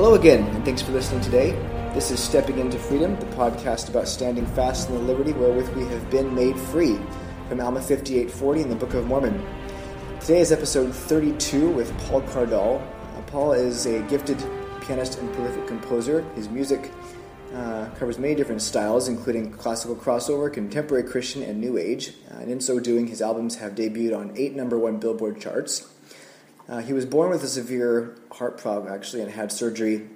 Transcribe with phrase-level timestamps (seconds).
[0.00, 1.50] Hello again, and thanks for listening today.
[1.92, 5.84] This is Stepping into Freedom, the podcast about standing fast in the liberty wherewith we
[5.88, 6.98] have been made free,
[7.50, 9.46] from Alma 5840 in the Book of Mormon.
[10.18, 12.80] Today is episode 32 with Paul Cardall.
[12.80, 14.42] Uh, Paul is a gifted
[14.80, 16.22] pianist and prolific composer.
[16.34, 16.90] His music
[17.54, 22.14] uh, covers many different styles, including classical crossover, contemporary Christian, and New Age.
[22.30, 25.92] Uh, and in so doing, his albums have debuted on eight number one Billboard charts.
[26.68, 30.08] Uh, he was born with a severe heart problem, actually, and had surgery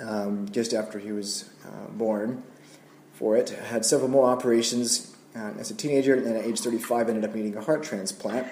[0.00, 2.42] um, just after he was uh, born
[3.14, 3.50] for it.
[3.50, 7.56] Had several more operations uh, as a teenager, and at age 35 ended up needing
[7.56, 8.46] a heart transplant.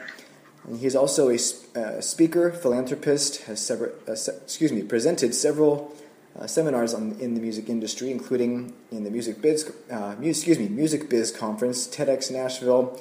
[0.66, 5.94] And he's also a uh, speaker, philanthropist, has several, uh, se- excuse me, presented several
[6.38, 10.68] uh, seminars on, in the music industry, including in the Music Biz, mu- excuse me,
[10.68, 12.98] Music Biz Conference, TEDx Nashville,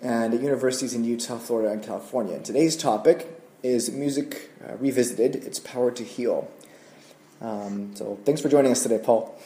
[0.00, 2.36] and at universities in Utah, Florida, and California.
[2.36, 3.33] And today's topic
[3.64, 6.48] is music uh, revisited, its power to heal.
[7.40, 9.36] Um, so thanks for joining us today, Paul.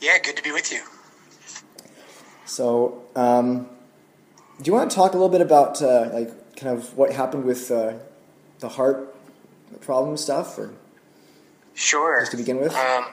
[0.00, 0.80] Yeah, good to be with you.
[2.46, 3.68] So, um,
[4.62, 7.44] do you want to talk a little bit about uh, like kind of what happened
[7.44, 7.94] with uh,
[8.60, 9.14] the heart
[9.80, 10.70] problem stuff, or
[11.74, 12.20] Sure.
[12.20, 12.74] just to begin with?
[12.74, 13.06] Um,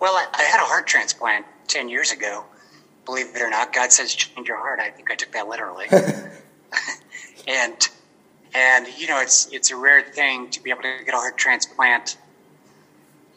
[0.00, 2.44] well, I, I had a heart transplant 10 years ago.
[3.04, 4.80] Believe it or not, God says change your heart.
[4.80, 5.86] I think I took that literally.
[7.48, 7.88] and,
[8.56, 11.36] and, you know, it's, it's a rare thing to be able to get a heart
[11.36, 12.16] transplant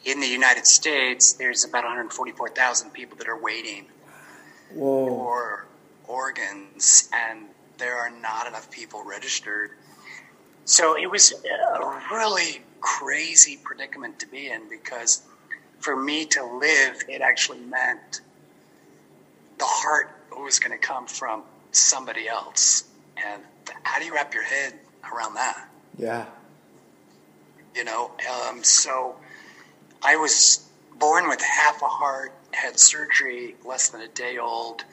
[0.06, 1.34] in the United States.
[1.34, 3.84] There's about 144,000 people that are waiting
[4.72, 5.06] Whoa!
[5.06, 5.66] for
[6.08, 7.44] organs, and
[7.76, 9.72] there are not enough people registered.
[10.64, 15.20] So it was a really crazy predicament to be in because
[15.80, 18.22] for me to live, it actually meant
[19.58, 21.42] the heart was going to come from
[21.72, 22.84] somebody else.
[23.22, 23.42] And
[23.82, 24.78] how do you wrap your head
[25.12, 25.68] around that?
[25.98, 26.26] Yeah.
[27.74, 28.10] you know.
[28.48, 29.16] Um, so
[30.02, 30.66] I was
[30.98, 34.84] born with half a heart, had surgery less than a day old.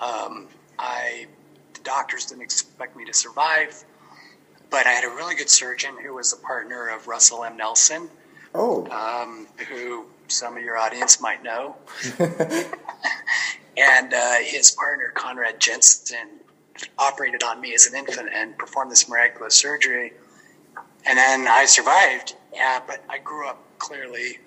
[0.00, 1.26] Um, I
[1.74, 3.84] the doctors didn't expect me to survive,
[4.70, 7.56] but I had a really good surgeon who was a partner of Russell M.
[7.56, 8.08] Nelson,
[8.54, 8.86] Oh.
[8.90, 11.76] um, who some of your audience might know,
[12.18, 16.28] and uh, his partner Conrad Jensen
[16.98, 20.12] operated on me as an infant and performed this miraculous surgery.
[21.06, 22.36] And then I survived.
[22.52, 24.38] Yeah, but I grew up clearly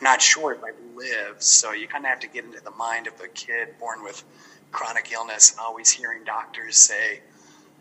[0.00, 1.42] not sure if I'd live.
[1.42, 4.22] So you kind of have to get into the mind of a kid born with
[4.70, 7.20] chronic illness and always hearing doctors say,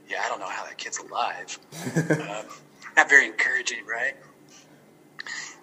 [0.09, 1.59] "Yeah, I don't know how that kid's alive."
[2.12, 2.46] um,
[2.96, 4.16] not very encouraging, right?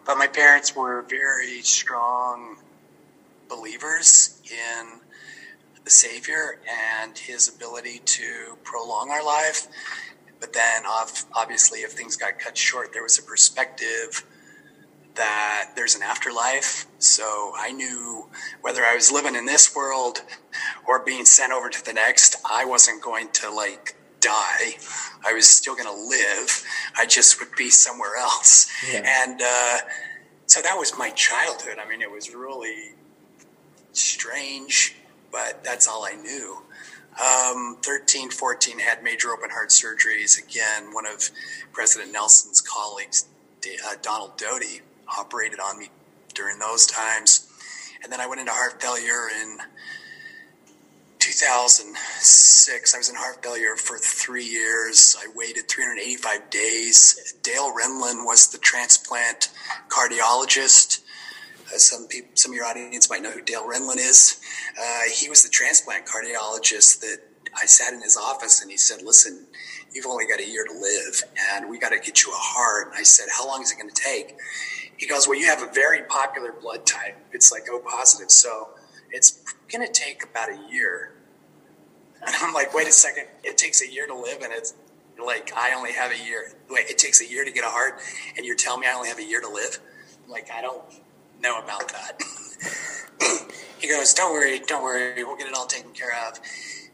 [0.05, 2.56] But my parents were very strong
[3.49, 5.00] believers in
[5.91, 6.61] the Savior
[7.03, 9.67] and His ability to prolong our life.
[10.39, 10.84] But then,
[11.34, 14.25] obviously, if things got cut short, there was a perspective
[15.17, 16.87] that there's an afterlife.
[16.99, 18.29] So I knew
[18.62, 20.23] whether I was living in this world
[20.87, 24.77] or being sent over to the next, I wasn't going to like die.
[25.27, 26.65] I was still going to live.
[26.97, 28.71] I just would be somewhere else.
[28.93, 29.03] Yeah.
[29.25, 29.79] And uh,
[30.47, 31.79] so that was my childhood.
[31.84, 32.93] I mean, it was really
[33.93, 34.95] strange,
[35.31, 36.63] but that's all I knew.
[37.21, 40.43] Um, 13, 14 had major open heart surgeries.
[40.43, 41.31] Again, one of
[41.73, 43.27] President Nelson's colleagues,
[43.67, 44.81] uh, Donald Doty,
[45.19, 45.91] operated on me
[46.35, 47.49] during those times.
[48.03, 49.59] And then I went into heart failure in
[51.19, 52.95] 2006.
[52.95, 55.17] I was in heart failure for three years.
[55.21, 57.35] I waited 385 days.
[57.43, 59.51] Dale Renlund was the transplant
[59.89, 61.01] cardiologist.
[61.76, 64.41] Some people, some of your audience might know who Dale Renlund is.
[64.78, 67.19] Uh, he was the transplant cardiologist that
[67.56, 69.47] I sat in his office and he said, "Listen,
[69.93, 71.22] you've only got a year to live,
[71.52, 73.78] and we got to get you a heart." And I said, "How long is it
[73.78, 74.37] going to take?"
[74.96, 77.17] He goes, "Well, you have a very popular blood type.
[77.32, 78.70] It's like O positive, so
[79.11, 79.43] it's
[79.73, 81.12] going to take about a year."
[82.23, 83.26] And I'm like, "Wait a second!
[83.43, 84.75] It takes a year to live, and it's
[85.25, 86.52] like I only have a year.
[86.69, 88.00] Wait, it takes a year to get a heart,
[88.37, 89.81] and you're telling me I only have a year to live?
[90.25, 90.82] I'm like, I don't
[91.40, 92.20] know about that."
[93.78, 95.25] he goes, "Don't worry, don't worry.
[95.25, 96.38] We'll get it all taken care of."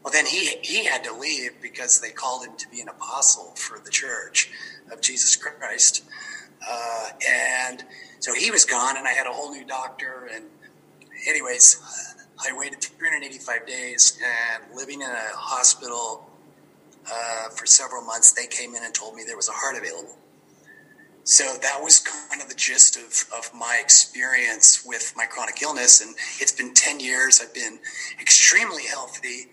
[0.03, 3.53] Well, then he he had to leave because they called him to be an apostle
[3.55, 4.49] for the Church
[4.91, 6.03] of Jesus Christ,
[6.67, 7.83] uh, and
[8.19, 10.29] so he was gone, and I had a whole new doctor.
[10.33, 10.45] And
[11.27, 11.81] anyways,
[12.39, 16.29] I waited 385 days and living in a hospital
[17.11, 18.31] uh, for several months.
[18.31, 20.17] They came in and told me there was a heart available.
[21.27, 25.99] So that was kind of the gist of, of my experience with my chronic illness.
[25.99, 27.41] And it's been 10 years.
[27.43, 27.79] I've been
[28.17, 29.47] extremely healthy.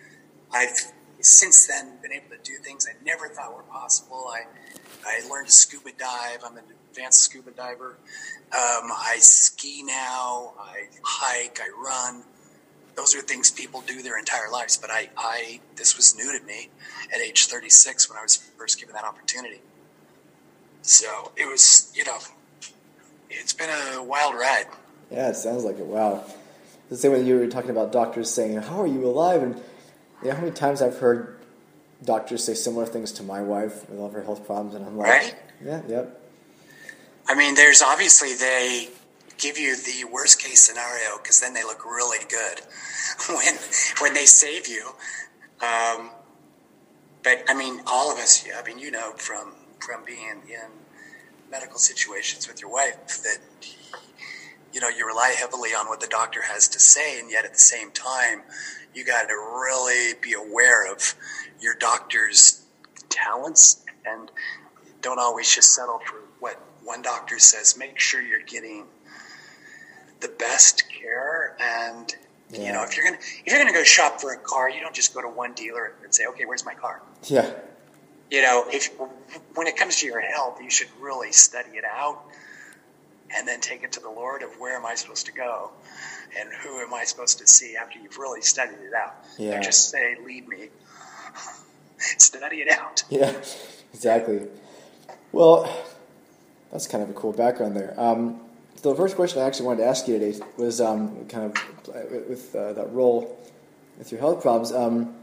[0.52, 4.24] I've since then been able to do things I never thought were possible.
[4.32, 4.44] I,
[5.04, 6.44] I learned to scuba dive.
[6.46, 7.98] I'm an advanced scuba diver.
[8.52, 10.52] Um, I ski now.
[10.60, 11.58] I hike.
[11.60, 12.22] I run.
[12.94, 14.76] Those are things people do their entire lives.
[14.76, 16.70] But I, I, this was new to me
[17.12, 19.60] at age 36 when I was first given that opportunity.
[20.84, 22.18] So it was, you know,
[23.30, 24.66] it's been a wild ride.
[25.10, 25.86] Yeah, it sounds like it.
[25.86, 26.24] Wow.
[26.90, 29.56] The same way you were talking about doctors saying, "How are you alive?" and
[30.22, 31.38] you know how many times I've heard
[32.04, 34.98] doctors say similar things to my wife with all of her health problems, and I'm
[34.98, 35.34] like, right?
[35.64, 36.20] Yeah, yep.
[37.26, 38.90] I mean, there's obviously they
[39.38, 42.60] give you the worst case scenario because then they look really good
[43.28, 43.54] when
[44.00, 44.90] when they save you.
[45.62, 46.10] Um,
[47.22, 48.44] but I mean, all of us.
[48.54, 49.54] I mean, you know, from
[49.84, 50.70] from being in
[51.50, 53.38] medical situations with your wife that
[54.72, 57.52] you know you rely heavily on what the doctor has to say and yet at
[57.52, 58.42] the same time
[58.94, 61.14] you got to really be aware of
[61.60, 62.64] your doctor's
[63.08, 64.30] talents and
[65.02, 67.76] don't always just settle for what one doctor says.
[67.76, 68.84] Make sure you're getting
[70.20, 72.14] the best care and
[72.50, 72.66] yeah.
[72.66, 74.94] you know if you're gonna if you're gonna go shop for a car you don't
[74.94, 77.02] just go to one dealer and say okay where's my car?
[77.24, 77.52] Yeah
[78.30, 78.90] you know, if
[79.54, 82.22] when it comes to your health, you should really study it out
[83.34, 85.70] and then take it to the Lord of where am I supposed to go
[86.38, 89.14] and who am I supposed to see after you've really studied it out.
[89.38, 89.52] Yeah.
[89.52, 90.68] Don't just say, lead me.
[91.98, 93.04] study it out.
[93.10, 93.32] Yeah,
[93.92, 94.42] exactly.
[95.32, 95.68] Well,
[96.72, 97.94] that's kind of a cool background there.
[97.98, 98.40] Um,
[98.76, 102.28] so the first question I actually wanted to ask you today was um, kind of
[102.28, 103.38] with uh, that role
[103.98, 105.14] with your health problems, um,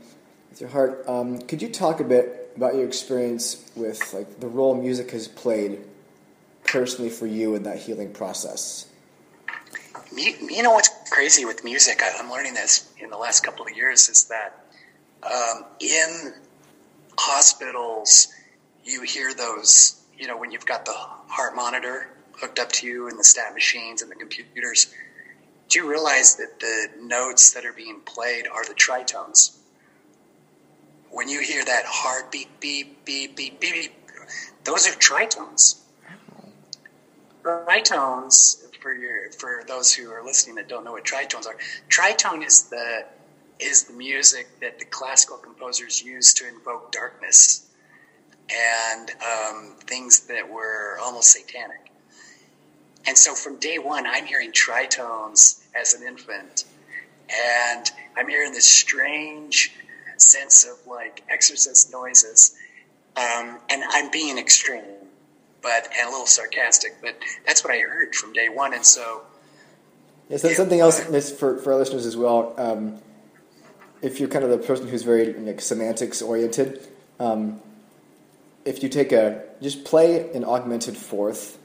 [0.49, 1.03] with your heart.
[1.07, 5.27] Um, could you talk a bit about your experience with like the role music has
[5.27, 5.79] played
[6.63, 8.87] personally for you in that healing process.
[10.15, 12.01] You know what's crazy with music?
[12.19, 14.65] I'm learning this in the last couple of years is that
[15.23, 16.33] um, in
[17.17, 18.27] hospitals,
[18.83, 23.07] you hear those, you know, when you've got the heart monitor hooked up to you
[23.07, 24.93] and the stat machines and the computers.
[25.69, 29.55] Do you realize that the notes that are being played are the tritones?
[31.11, 34.01] When you hear that hard beep, beep, beep, beep, beep, beep
[34.63, 35.77] those are tritones.
[37.43, 41.57] Tritones, for your for those who are listening that don't know what tritones are,
[41.89, 43.05] tritone is the
[43.59, 47.67] is the music that the classical composers used to invoke darkness
[48.51, 51.91] and um, things that were almost satanic.
[53.07, 56.65] And so from day one, I'm hearing tritones as an infant,
[57.29, 59.73] and I'm hearing this strange
[60.21, 62.55] sense of like exorcist noises.
[63.15, 64.83] Um, and I'm being extreme,
[65.61, 68.73] but and a little sarcastic, but that's what I heard from day one.
[68.73, 69.23] And so,
[70.29, 71.01] yes, that's something else
[71.31, 72.53] for for our listeners as well.
[72.57, 72.99] Um,
[74.01, 76.87] if you're kind of the person who's very like semantics oriented,
[77.19, 77.61] um,
[78.63, 81.57] if you take a just play an augmented fourth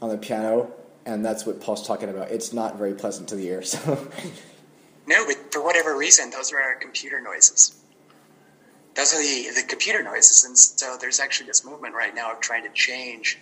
[0.00, 0.72] on the piano,
[1.04, 2.30] and that's what Paul's talking about.
[2.30, 3.62] It's not very pleasant to the ear.
[3.74, 4.08] So.
[5.06, 7.78] No, but for whatever reason, those are our computer noises
[8.94, 10.44] those are the, the computer noises.
[10.44, 13.38] And so there's actually this movement right now of trying to change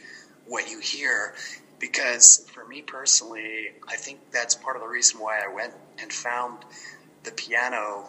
[0.46, 1.34] what you hear.
[1.78, 6.12] Because for me personally, I think that's part of the reason why I went and
[6.12, 6.58] found
[7.24, 8.08] the piano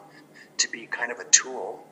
[0.58, 1.86] to be kind of a tool.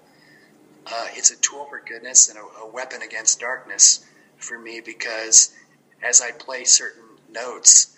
[0.86, 4.06] Uh, it's a tool for goodness and a, a weapon against darkness
[4.38, 5.54] for me because
[6.02, 7.91] as I play certain notes,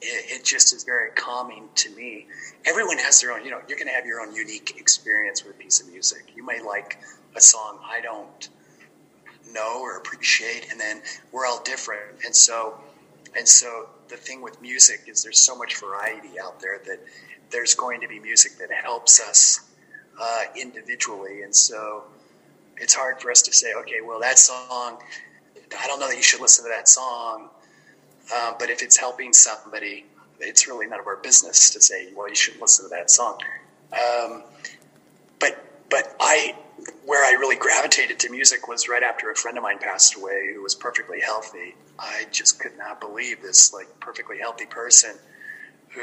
[0.00, 2.26] it, it, just is very calming to me.
[2.64, 5.54] Everyone has their own, you know, you're going to have your own unique experience with
[5.54, 6.32] a piece of music.
[6.34, 6.98] You may like
[7.34, 8.48] a song I don't
[9.52, 11.02] know or appreciate, and then
[11.32, 12.24] we're all different.
[12.24, 12.78] And so,
[13.36, 17.00] and so the thing with music is there's so much variety out there that
[17.50, 19.60] there's going to be music that helps us
[20.20, 21.42] uh, individually.
[21.42, 22.04] And so
[22.78, 24.98] it's hard for us to say, okay, well, that song,
[25.78, 27.50] I don't know that you should listen to that song
[28.34, 30.04] uh, but if it's helping somebody,
[30.40, 33.38] it's really none of our business to say, well, you should listen to that song.
[33.92, 34.42] Um,
[35.38, 36.56] but but I
[37.04, 40.52] where I really gravitated to music was right after a friend of mine passed away
[40.54, 41.74] who was perfectly healthy.
[41.98, 45.16] I just could not believe this like perfectly healthy person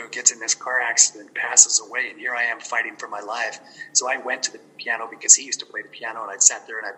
[0.02, 3.20] who gets in this car accident, passes away, and here I am fighting for my
[3.20, 3.60] life.
[3.94, 6.38] So I went to the piano because he used to play the piano, and I
[6.38, 6.92] sat there and I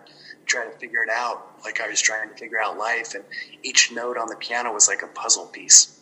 [0.46, 3.14] tried to figure it out, like I was trying to figure out life.
[3.14, 3.24] And
[3.62, 6.00] each note on the piano was like a puzzle piece.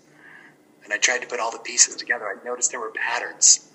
[0.84, 2.26] And I tried to put all the pieces together.
[2.26, 3.68] I noticed there were patterns.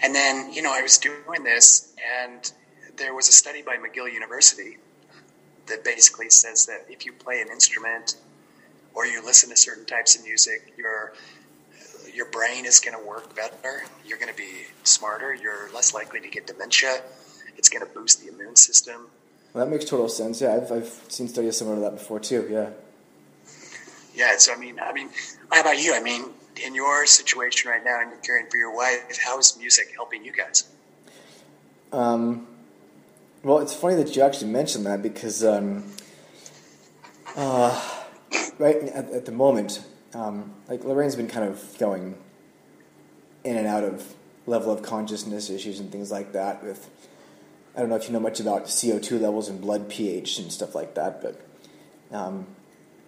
[0.00, 2.52] And then, you know, I was doing this, and
[2.96, 4.78] there was a study by McGill University
[5.66, 8.16] that basically says that if you play an instrument
[8.94, 11.12] or you listen to certain types of music, your
[12.16, 13.82] your brain is going to work better.
[14.06, 15.34] You're going to be smarter.
[15.34, 17.02] You're less likely to get dementia.
[17.58, 19.08] It's going to boost the immune system.
[19.52, 20.40] Well, that makes total sense.
[20.40, 22.48] Yeah, I've, I've seen studies similar to that before too.
[22.50, 22.70] Yeah.
[24.14, 24.36] Yeah.
[24.38, 25.10] So I mean, I mean,
[25.52, 25.94] how about you?
[25.94, 26.30] I mean,
[26.64, 30.24] in your situation right now, and you're caring for your wife, how is music helping
[30.24, 30.64] you guys?
[31.92, 32.46] Um,
[33.42, 35.84] well, it's funny that you actually mentioned that because, um,
[37.36, 38.02] uh,
[38.58, 39.84] right at, at, the moment,
[40.16, 42.16] um, like Lorraine's been kind of going
[43.44, 44.14] in and out of
[44.46, 46.64] level of consciousness issues and things like that.
[46.64, 46.88] With
[47.76, 50.74] I don't know if you know much about CO2 levels and blood pH and stuff
[50.74, 51.40] like that, but
[52.10, 52.46] um,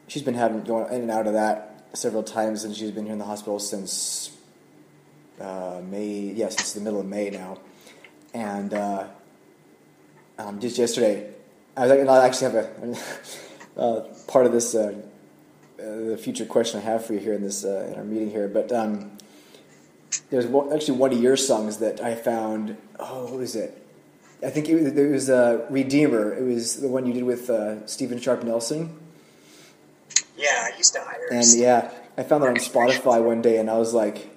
[0.06, 3.14] she's been having going in and out of that several times, and she's been here
[3.14, 4.36] in the hospital since
[5.40, 6.32] uh, May.
[6.34, 7.58] Yeah, since the middle of May now,
[8.34, 9.06] and uh,
[10.38, 11.32] um, just yesterday,
[11.74, 12.64] I was like, I actually have
[13.76, 14.74] a uh, part of this.
[14.74, 15.00] Uh,
[15.80, 18.30] uh, the future question I have for you here in this uh, in our meeting
[18.30, 19.12] here, but um,
[20.30, 22.76] there's one, actually one of your songs that I found.
[22.98, 23.80] Oh, what was it?
[24.42, 26.34] I think it, it was uh, Redeemer.
[26.34, 28.96] It was the one you did with uh, Steven Sharp Nelson.
[30.36, 31.28] Yeah, I used to hire.
[31.32, 34.30] And yeah, I found that on Spotify one day, and I was like,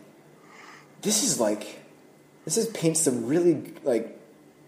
[1.01, 1.81] "This is like,
[2.45, 4.17] this is paints some really like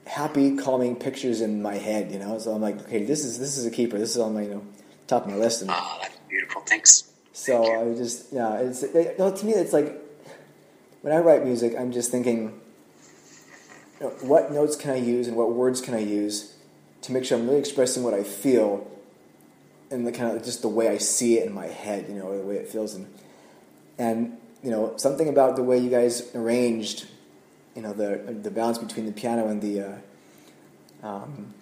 [0.06, 3.58] happy, calming pictures in my head." You know, so I'm like, "Okay, this is this
[3.58, 3.98] is a keeper.
[3.98, 4.64] This is on my you know
[5.08, 6.62] top of my list." And, oh, that's beautiful.
[6.64, 7.12] Thanks.
[7.32, 10.02] So Thank I just yeah, it's it, no, to me it's like
[11.02, 12.60] when I write music, I'm just thinking,
[14.00, 16.56] you know, what notes can I use and what words can I use
[17.02, 18.90] to make sure I'm really expressing what I feel
[19.92, 22.36] and the kind of just the way I see it in my head, you know,
[22.36, 23.08] the way it feels, and
[24.00, 27.06] and you know something about the way you guys arranged,
[27.76, 29.82] you know, the the balance between the piano and the
[31.04, 31.54] uh, um,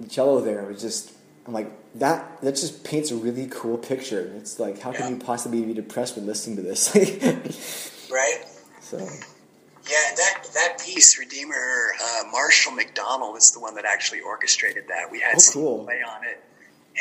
[0.00, 1.12] the cello there was just
[1.46, 2.40] I'm like that.
[2.42, 4.32] That just paints a really cool picture.
[4.36, 8.08] It's like how can you possibly be depressed when listening to this?
[8.10, 8.44] right.
[8.80, 8.98] So.
[8.98, 15.10] Yeah, that that piece, Redeemer, uh, Marshall McDonald is the one that actually orchestrated that.
[15.10, 15.84] We had oh, cool.
[15.84, 16.42] play on it,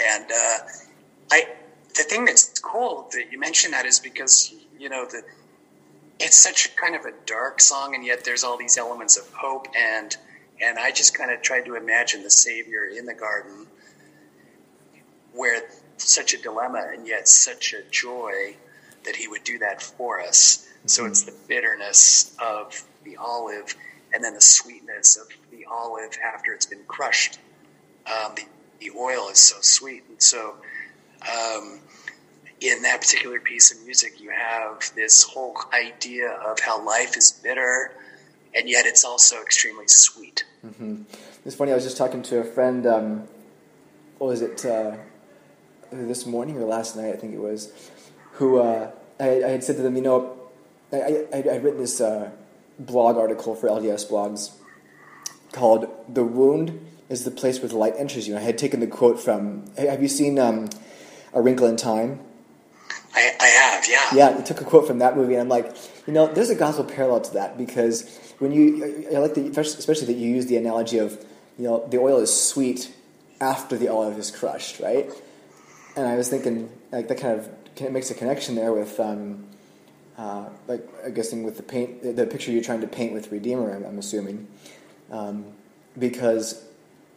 [0.01, 0.57] and uh,
[1.31, 1.47] I
[1.95, 5.23] the thing that's cool that you mentioned that is because you know the
[6.19, 9.67] it's such kind of a dark song, and yet there's all these elements of hope
[9.77, 10.17] and
[10.61, 13.67] and I just kind of tried to imagine the Savior in the garden,
[15.33, 15.61] where
[15.97, 18.55] such a dilemma and yet such a joy
[19.05, 20.67] that He would do that for us.
[20.85, 23.75] So it's the bitterness of the olive
[24.13, 27.39] and then the sweetness of the olive after it's been crushed.
[28.05, 28.43] Um, the,
[28.79, 30.03] the oil is so sweet.
[30.09, 30.55] And so
[31.21, 31.79] um,
[32.59, 37.31] in that particular piece of music, you have this whole idea of how life is
[37.31, 37.91] bitter
[38.55, 40.45] and yet it's also extremely sweet.
[40.65, 41.03] Mm-hmm.
[41.45, 43.27] It's funny, I was just talking to a friend, um,
[44.17, 44.95] what was it, uh,
[45.93, 47.71] this morning or last night, I think it was,
[48.33, 50.37] who uh, I, I had said to them, you know,
[50.91, 52.31] I, I, I written this uh,
[52.77, 54.51] blog article for LDS blogs
[55.51, 58.87] called "The Wound is the Place Where the Light Enters You." I had taken the
[58.87, 59.65] quote from.
[59.77, 60.69] Have you seen um,
[61.33, 62.19] A Wrinkle in Time?
[63.15, 64.09] I, I have, yeah.
[64.13, 65.75] Yeah, I took a quote from that movie, and I'm like,
[66.07, 70.07] you know, there's a gospel parallel to that because when you, I like the, especially
[70.07, 71.23] that you use the analogy of,
[71.57, 72.93] you know, the oil is sweet
[73.39, 75.09] after the olive is crushed, right?
[75.95, 78.99] And I was thinking, like, that kind of makes a connection there with.
[78.99, 79.47] Um,
[80.17, 83.75] uh, like I guessing with the paint, the picture you're trying to paint with Redeemer,
[83.75, 84.47] I'm, I'm assuming,
[85.11, 85.45] um,
[85.97, 86.63] because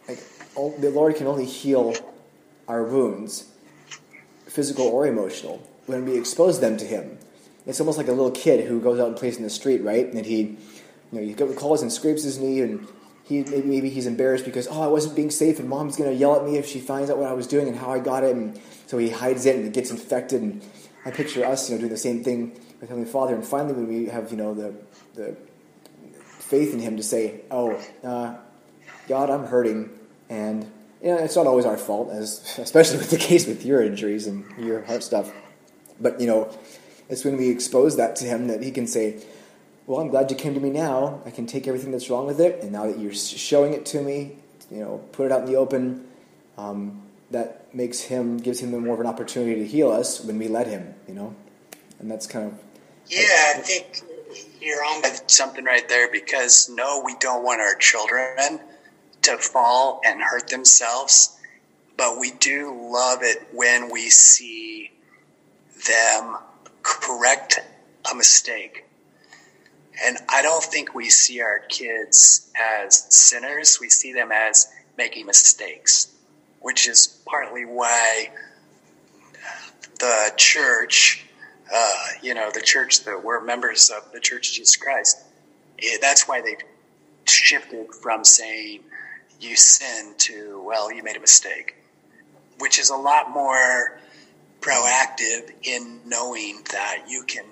[0.07, 0.19] like
[0.55, 1.95] all, the Lord can only heal
[2.67, 3.51] our wounds,
[4.47, 7.19] physical or emotional, when we expose them to Him.
[7.65, 10.11] It's almost like a little kid who goes out and plays in the street, right?
[10.11, 10.57] And he, you
[11.11, 12.87] know, he calls and scrapes his knee, and
[13.27, 16.35] he maybe, maybe he's embarrassed because oh, I wasn't being safe, and Mom's gonna yell
[16.35, 18.35] at me if she finds out what I was doing and how I got it,
[18.35, 20.41] and so he hides it and it gets infected.
[20.41, 20.61] And
[21.05, 23.35] I picture us, you know, doing the same thing with Heavenly Father.
[23.35, 24.73] And finally, when we have, you know, the,
[25.15, 25.35] the
[26.21, 28.35] faith in Him to say, oh, uh,
[29.07, 29.89] God, I'm hurting.
[30.29, 30.63] And,
[31.01, 34.27] you know, it's not always our fault, as especially with the case with your injuries
[34.27, 35.31] and your heart stuff.
[35.99, 36.55] But, you know,
[37.09, 39.21] it's when we expose that to Him that He can say,
[39.87, 41.21] well, I'm glad you came to me now.
[41.25, 42.61] I can take everything that's wrong with it.
[42.61, 44.35] And now that you're showing it to me,
[44.69, 46.05] you know, put it out in the open.
[46.57, 50.47] Um, that makes him gives him more of an opportunity to heal us when we
[50.47, 51.35] let him, you know,
[51.99, 52.59] and that's kind of
[53.09, 54.01] yeah, I think
[54.61, 58.59] you're on with something right there because no, we don't want our children
[59.21, 61.37] to fall and hurt themselves,
[61.95, 64.91] but we do love it when we see
[65.87, 66.37] them
[66.83, 67.59] correct
[68.11, 68.86] a mistake.
[70.05, 73.79] And I don't think we see our kids as sinners.
[73.79, 76.13] We see them as making mistakes,
[76.61, 78.31] which is partly why
[79.99, 81.27] the church
[81.73, 85.23] uh, you know, the church that we're members of the Church of Jesus Christ.
[85.77, 86.61] It, that's why they've
[87.27, 88.81] shifted from saying
[89.39, 91.75] you sin to, well, you made a mistake,
[92.59, 93.99] which is a lot more
[94.61, 97.45] proactive in knowing that you can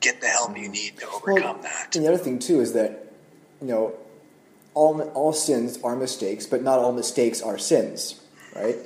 [0.00, 1.96] get the help you need to overcome Well, that.
[1.96, 3.12] And the other thing too is that
[3.60, 3.94] you know
[4.74, 8.20] all all sins are mistakes, but not all mistakes are sins,
[8.54, 8.76] right?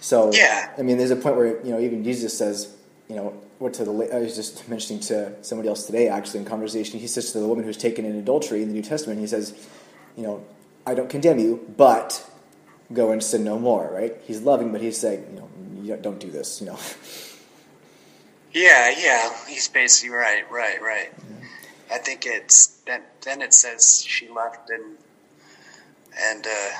[0.00, 0.70] So Yeah.
[0.78, 2.74] I mean, there's a point where you know even Jesus says,
[3.08, 6.46] you know, what to the I was just mentioning to somebody else today actually in
[6.46, 6.98] conversation.
[7.00, 9.54] He says to the woman who's taken in adultery in the New Testament, he says,
[10.16, 10.44] you know,
[10.86, 12.26] I don't condemn you, but
[12.92, 14.14] go and sin no more, right?
[14.26, 15.50] He's loving, but he's saying, you know,
[15.82, 16.78] you don't do this, you know.
[18.52, 21.12] Yeah, yeah, he's basically right, right, right.
[21.92, 23.02] I think it's then.
[23.22, 24.96] Then it says she left and
[26.18, 26.70] and uh,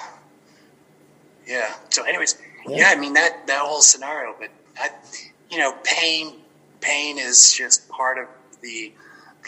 [1.47, 1.75] yeah.
[1.91, 2.37] So, anyways,
[2.67, 2.77] Yeah.
[2.79, 2.89] yeah.
[2.91, 4.91] I mean that that whole scenario, but I,
[5.51, 6.35] you know, pain
[6.81, 8.27] pain is just part of
[8.63, 8.93] the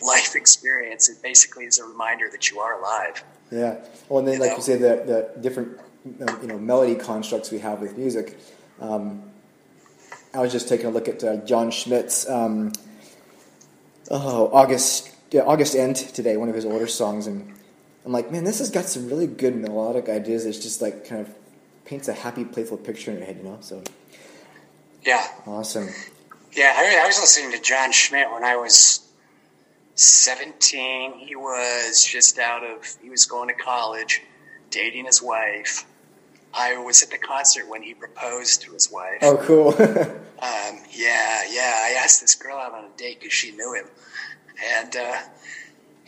[0.05, 1.09] life experience.
[1.09, 3.23] It basically is a reminder that you are alive.
[3.51, 3.77] Yeah.
[4.09, 4.57] Well, and then, You like know?
[4.57, 5.79] you say, the the different
[6.29, 8.39] um, you know melody constructs we have with music.
[8.81, 9.23] Um,
[10.35, 12.73] I was just taking a look at uh, Jon Schmidt's um,
[14.11, 17.53] oh August yeah, August End today, one of his older songs, and
[18.05, 20.45] I'm like, man, this has got some really good melodic ideas.
[20.45, 21.35] It's just like kind of
[21.85, 23.59] paints a happy, playful picture in your head, you know.
[23.61, 23.83] So
[25.05, 25.89] Yeah, awesome.
[26.53, 26.75] yeah.
[26.77, 29.01] I, I was listening to John Schmidt when I was
[29.95, 31.13] seventeen.
[31.15, 32.85] He was just out of.
[33.03, 34.23] He was going to college,
[34.71, 35.85] dating his wife.
[36.55, 39.19] I was at the concert when he proposed to his wife.
[39.23, 39.75] Oh, cool.
[40.43, 41.73] Um, yeah, yeah.
[41.85, 43.87] I asked this girl out on a date because she knew him,
[44.61, 45.21] and uh,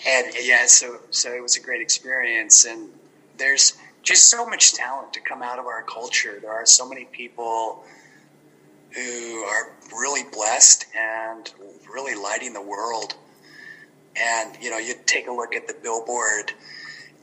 [0.05, 2.65] and yeah, so so it was a great experience.
[2.65, 2.91] And
[3.37, 6.41] there's just so much talent to come out of our culture.
[6.41, 7.85] There are so many people
[8.91, 11.53] who are really blessed and
[11.89, 13.15] really lighting the world.
[14.17, 16.53] And you know, you take a look at the Billboard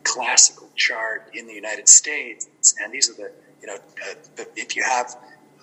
[0.03, 4.75] classical chart in the United States, and these are the you know, uh, the- if
[4.75, 5.15] you have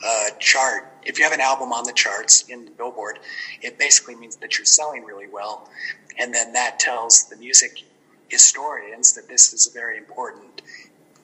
[0.04, 3.18] a chart, if you have an album on the charts in the Billboard,
[3.60, 5.68] it basically means that you're selling really well,
[6.16, 7.82] and then that tells the music
[8.28, 10.62] historians that this is a very important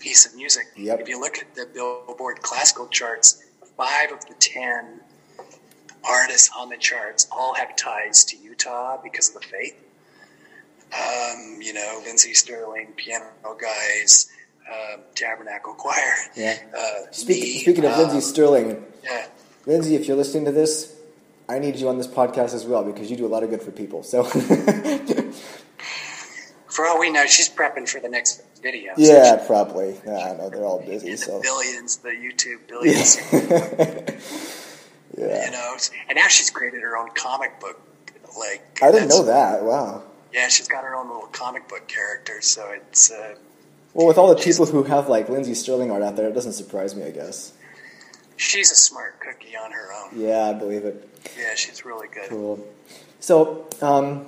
[0.01, 0.67] piece of music.
[0.77, 1.01] Yep.
[1.01, 3.45] If you look at the Billboard classical charts,
[3.77, 5.01] five of the ten
[6.03, 9.77] artists on the charts all have ties to Utah because of the faith.
[10.95, 13.27] Um, you know, Lindsey Stirling, piano
[13.61, 14.29] guys,
[14.71, 16.15] um, Tabernacle Choir.
[16.37, 16.57] Yeah.
[16.77, 19.27] Uh, Speaking, me, speaking of um, Lindsey Stirling, Yeah.
[19.67, 20.95] Lindsay, if you're listening to this,
[21.49, 23.63] I need you on this podcast as well because you do a lot of good
[23.63, 24.03] for people.
[24.03, 24.25] So,
[26.69, 28.95] For all we know, she's prepping for the next video.
[28.97, 29.97] yeah, probably.
[30.05, 31.17] Yeah, I know they're all busy.
[31.17, 33.17] So, billions, the YouTube billions,
[35.17, 35.77] yeah, you know.
[36.09, 37.81] And now she's created her own comic book.
[38.37, 39.63] Like I didn't know that.
[39.63, 40.03] Wow.
[40.35, 43.37] Yeah, she's got her own little comic book character, so it's uh,
[43.95, 46.55] Well, with all the people who have like Lindsey Stirling art out there, it doesn't
[46.55, 47.05] surprise me.
[47.05, 47.53] I guess.
[48.37, 50.19] she's a smart cookie on her own.
[50.21, 51.09] Yeah, I believe it.
[51.39, 52.29] Yeah, she's really good.
[52.31, 52.67] Cool.
[53.21, 54.27] So, um,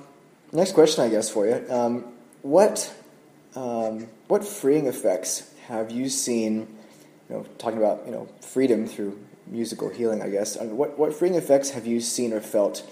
[0.52, 1.66] next question, I guess, for you.
[1.68, 2.04] Um,
[2.42, 2.94] what
[3.56, 6.68] um, what freeing effects have you seen?
[7.28, 10.22] You know, talking about you know freedom through musical healing.
[10.22, 10.56] I guess.
[10.56, 12.88] I mean, what what freeing effects have you seen or felt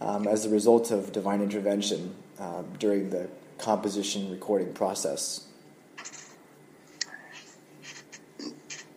[0.00, 5.46] um, as a result of divine intervention uh, during the composition recording process?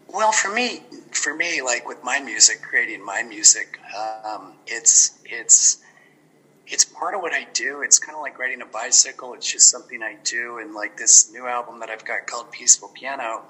[0.08, 3.80] Well, for me, for me, like with my music, creating my music,
[4.25, 5.78] um, it's it's
[6.67, 7.82] it's part of what I do.
[7.82, 9.34] It's kind of like riding a bicycle.
[9.34, 10.60] It's just something I do.
[10.60, 13.43] And like this new album that I've got called Peaceful Piano,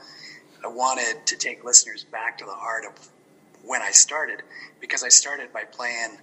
[0.64, 3.10] I wanted to take listeners back to the heart of
[3.64, 4.42] when I started
[4.80, 6.18] because I started by playing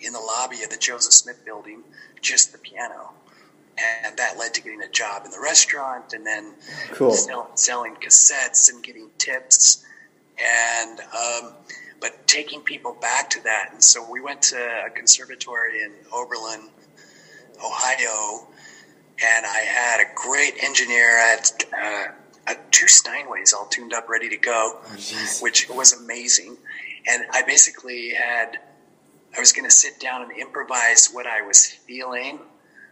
[0.00, 1.82] in the lobby of the Joseph Smith Building,
[2.20, 3.10] just the piano.
[4.04, 6.54] And that led to getting a job in the restaurant and then
[6.92, 7.12] Cool.
[7.12, 9.84] sell, selling cassettes and getting tips.
[10.38, 11.52] And, um,
[12.00, 13.70] but taking people back to that.
[13.72, 14.56] And so we went to
[14.86, 16.68] a conservatory in Oberlin,
[17.64, 18.46] Ohio,
[19.22, 24.36] and I had a great engineer at uh, two Steinways all tuned up, ready to
[24.36, 25.42] go, jeez.
[25.42, 26.56] which was amazing.
[27.08, 28.58] And I basically had,
[29.36, 32.38] I was going to sit down and improvise what I was feeling,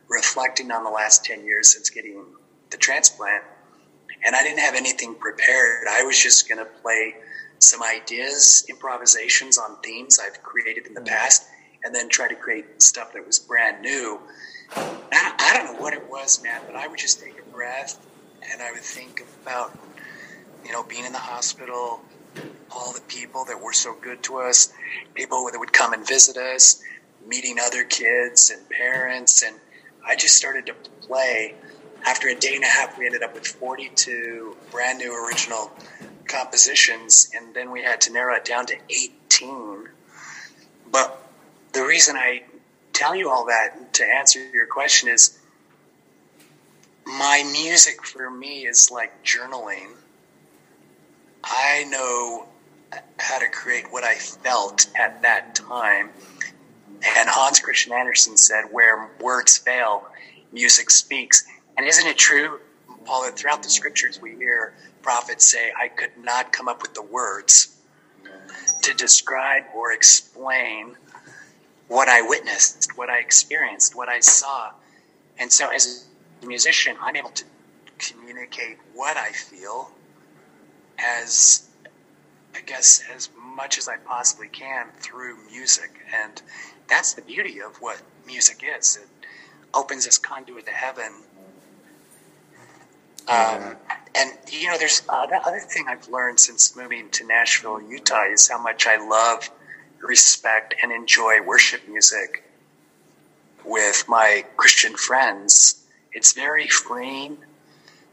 [0.08, 2.22] reflecting on the last 10 years since getting
[2.70, 3.42] the transplant.
[4.26, 5.86] And I didn't have anything prepared.
[5.90, 7.14] I was just going to play
[7.58, 11.06] some ideas, improvisations on themes I've created in the mm.
[11.06, 11.46] past,
[11.82, 14.20] and then try to create stuff that was brand new.
[14.76, 18.04] I, I don't know what it was, man, but I would just take a breath
[18.52, 19.76] and I would think about,
[20.64, 22.00] you know, being in the hospital,
[22.70, 24.72] all the people that were so good to us,
[25.14, 26.82] people that would come and visit us,
[27.26, 29.42] meeting other kids and parents.
[29.42, 29.56] And
[30.06, 31.54] I just started to play.
[32.06, 35.72] After a day and a half, we ended up with 42 brand new original
[36.26, 37.30] compositions.
[37.34, 39.88] And then we had to narrow it down to 18
[40.94, 41.20] but
[41.72, 42.44] the reason I
[42.92, 45.38] tell you all that to answer your question is
[47.04, 49.88] my music for me is like journaling.
[51.44, 52.46] I know
[53.18, 56.10] how to create what I felt at that time.
[57.16, 60.06] And Hans Christian Andersen said, where words fail,
[60.52, 61.44] music speaks.
[61.76, 62.60] And isn't it true,
[63.04, 66.94] Paul, that throughout the scriptures we hear prophets say, I could not come up with
[66.94, 67.76] the words
[68.82, 70.96] to describe or explain
[71.88, 74.70] what I witnessed, what I experienced, what I saw.
[75.38, 76.06] And so as
[76.42, 77.44] a musician, I'm able to
[77.98, 79.90] communicate what I feel
[80.98, 81.68] as,
[82.54, 85.90] I guess, as much as I possibly can through music.
[86.14, 86.40] And
[86.88, 88.96] that's the beauty of what music is.
[88.96, 89.08] It
[89.72, 91.12] opens this conduit to heaven.
[93.26, 93.76] Um,
[94.14, 98.24] and you know, there's uh, the other thing I've learned since moving to Nashville, Utah,
[98.24, 99.50] is how much I love,
[100.02, 102.44] respect, and enjoy worship music
[103.64, 105.82] with my Christian friends.
[106.12, 107.38] It's very freeing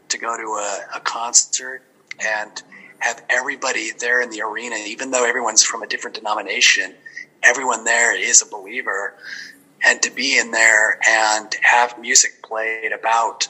[0.08, 1.82] to go to a, a concert
[2.20, 2.62] and
[2.98, 6.94] have everybody there in the arena, even though everyone's from a different denomination,
[7.42, 9.14] everyone there is a believer.
[9.84, 13.48] And to be in there and have music played about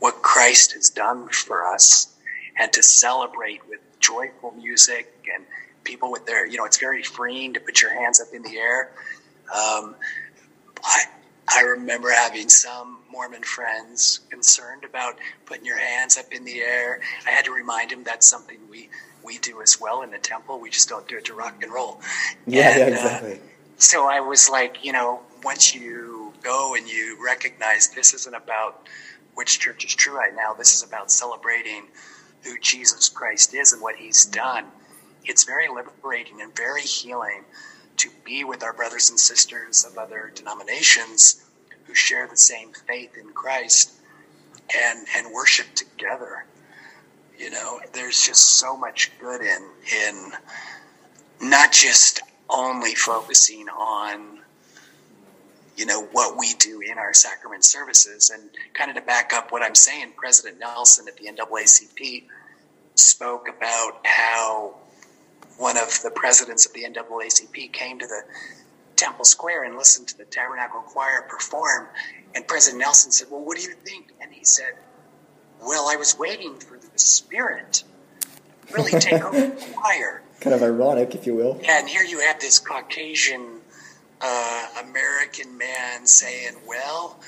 [0.00, 2.14] what Christ has done for us
[2.58, 5.44] and to celebrate with joyful music and
[5.84, 8.56] people with their, you know, it's very freeing to put your hands up in the
[8.56, 8.90] air.
[9.54, 9.94] Um,
[10.82, 11.04] I,
[11.50, 17.00] I remember having some Mormon friends concerned about putting your hands up in the air.
[17.26, 18.90] I had to remind him that's something we,
[19.22, 20.60] we do as well in the temple.
[20.60, 22.00] We just don't do it to rock and roll.
[22.46, 23.32] Yeah, and, yeah, uh, exactly.
[23.34, 23.38] Uh,
[23.78, 28.88] so I was like, you know, once you go and you recognize this isn't about
[29.34, 31.84] which church is true right now, this is about celebrating
[32.42, 34.66] who Jesus Christ is and what he's done.
[35.24, 37.44] It's very liberating and very healing
[38.28, 41.46] be with our brothers and sisters of other denominations
[41.86, 43.92] who share the same faith in Christ
[44.76, 46.44] and and worship together.
[47.38, 49.70] You know, there's just so much good in
[50.06, 50.32] in
[51.40, 54.40] not just only focusing on
[55.76, 59.52] you know what we do in our sacrament services and kind of to back up
[59.52, 62.24] what i'm saying president nelson at the naacp
[62.96, 64.74] spoke about how
[65.56, 68.22] one of the presidents of the naacp came to the
[68.96, 71.88] temple square and listened to the tabernacle choir perform.
[72.34, 74.12] And president nelson said well what do you think?
[74.20, 74.74] And he said
[75.60, 77.84] well i was waiting for the spirit
[78.72, 80.22] really take over the choir.
[80.40, 81.60] Kind of ironic if you will.
[81.66, 83.60] And here you have this caucasian
[84.20, 87.18] uh, American man saying, Well,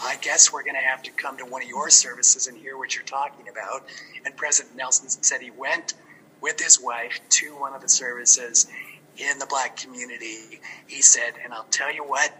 [0.00, 2.76] I guess we're going to have to come to one of your services and hear
[2.76, 3.86] what you're talking about.
[4.24, 5.94] And President Nelson said he went
[6.40, 8.66] with his wife to one of the services
[9.16, 10.60] in the black community.
[10.86, 12.36] He said, And I'll tell you what,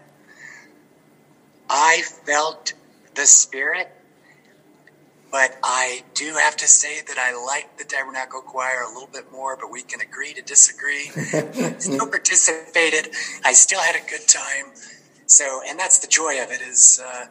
[1.69, 2.73] I felt
[3.15, 3.89] the spirit
[5.31, 9.31] but I do have to say that I like the Tabernacle Choir a little bit
[9.31, 11.05] more, but we can agree to disagree.
[11.79, 13.13] still participated.
[13.45, 14.73] I still had a good time.
[15.27, 17.25] So, and that's the joy of it is uh,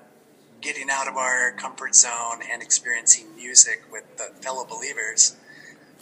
[0.61, 5.37] getting out of our comfort zone and experiencing music with the fellow believers.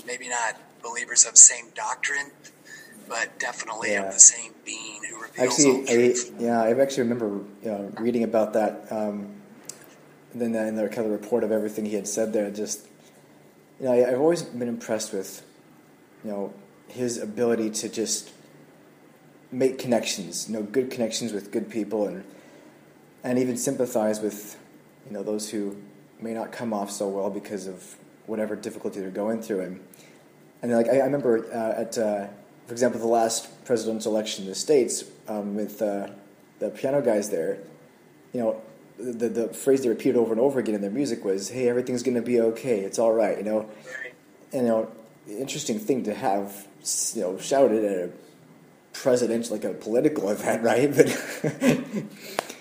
[0.06, 2.30] Maybe not believers of same doctrine,
[3.08, 4.02] but definitely yeah.
[4.02, 8.22] of the same being who reveals actually, I, yeah, I actually remember you know, reading
[8.22, 8.90] about that.
[8.90, 9.32] Um,
[10.34, 12.86] then in the kind of report of everything he had said there, just
[13.80, 15.44] you know, I, I've always been impressed with
[16.24, 16.54] you know
[16.88, 18.32] his ability to just
[19.50, 22.24] make connections, you know, good connections with good people, and
[23.24, 24.58] and even sympathize with
[25.06, 25.76] you know those who
[26.20, 29.60] may not come off so well because of whatever difficulty they're going through.
[29.60, 29.80] And
[30.62, 32.26] and like I, I remember uh, at uh,
[32.66, 36.08] for example the last presidential election in the states um, with uh,
[36.58, 37.58] the piano guys there,
[38.32, 38.62] you know
[38.98, 42.02] the, the phrase they repeated over and over again in their music was, "Hey, everything's
[42.02, 42.80] going to be okay.
[42.80, 43.70] It's all right." You know,
[44.52, 44.92] and you know,
[45.28, 46.66] interesting thing to have
[47.14, 48.10] you know shouted at a
[48.92, 50.94] presidential, like a political event, right?
[50.94, 51.06] But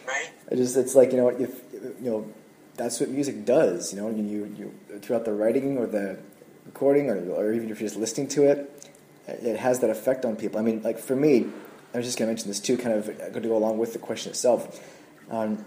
[0.07, 0.31] right.
[0.51, 2.33] I just it's like you know if you know
[2.77, 3.93] that's what music does.
[3.93, 6.19] You know, you you throughout the writing or the
[6.65, 8.89] recording or or even if you're just listening to it,
[9.27, 10.59] it has that effect on people.
[10.59, 11.47] I mean, like for me,
[11.93, 13.93] I was just going to mention this too, kind of going to go along with
[13.93, 14.83] the question itself.
[15.29, 15.65] Um,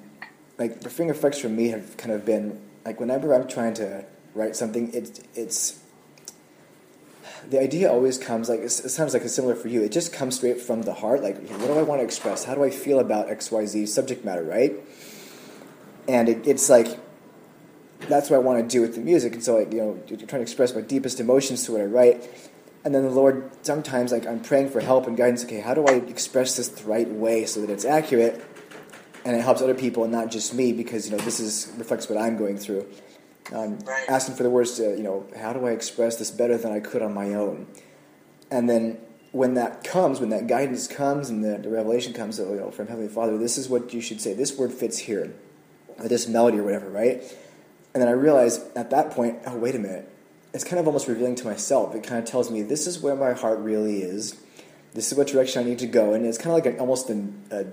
[0.59, 4.05] like the finger effects for me have kind of been like whenever I'm trying to
[4.35, 5.81] write something, it's it's
[7.49, 9.83] the idea always comes like it sounds like it's similar for you.
[9.83, 11.23] It just comes straight from the heart.
[11.23, 12.45] Like, what do I want to express?
[12.45, 14.73] How do I feel about X Y Z subject matter, right?
[16.09, 16.99] And it, it's like
[18.09, 19.35] that's what I want to do with the music.
[19.35, 21.85] And so, like you know, you're trying to express my deepest emotions to what I
[21.85, 22.29] write.
[22.85, 25.45] and then the Lord, sometimes like I'm praying for help and guidance.
[25.45, 28.43] Okay, how do I express this the right way so that it's accurate
[29.25, 30.73] and it helps other people and not just me?
[30.73, 32.87] Because you know this is reflects what I'm going through.
[33.53, 34.09] Um, Right.
[34.09, 36.81] Asking for the words to you know how do I express this better than I
[36.81, 37.67] could on my own?
[38.51, 38.99] And then
[39.33, 42.87] when that comes, when that guidance comes and the, the revelation comes, you know, from
[42.87, 44.33] Heavenly Father, this is what you should say.
[44.33, 45.35] This word fits here,
[45.99, 47.23] or this melody or whatever, right?
[47.95, 50.11] And then I realize at that point, oh wait a minute,
[50.53, 51.95] it's kind of almost revealing to myself.
[51.95, 54.41] It kind of tells me this is where my heart really is.
[54.95, 57.11] This is what direction I need to go, and it's kind of like an, almost
[57.11, 57.67] an, a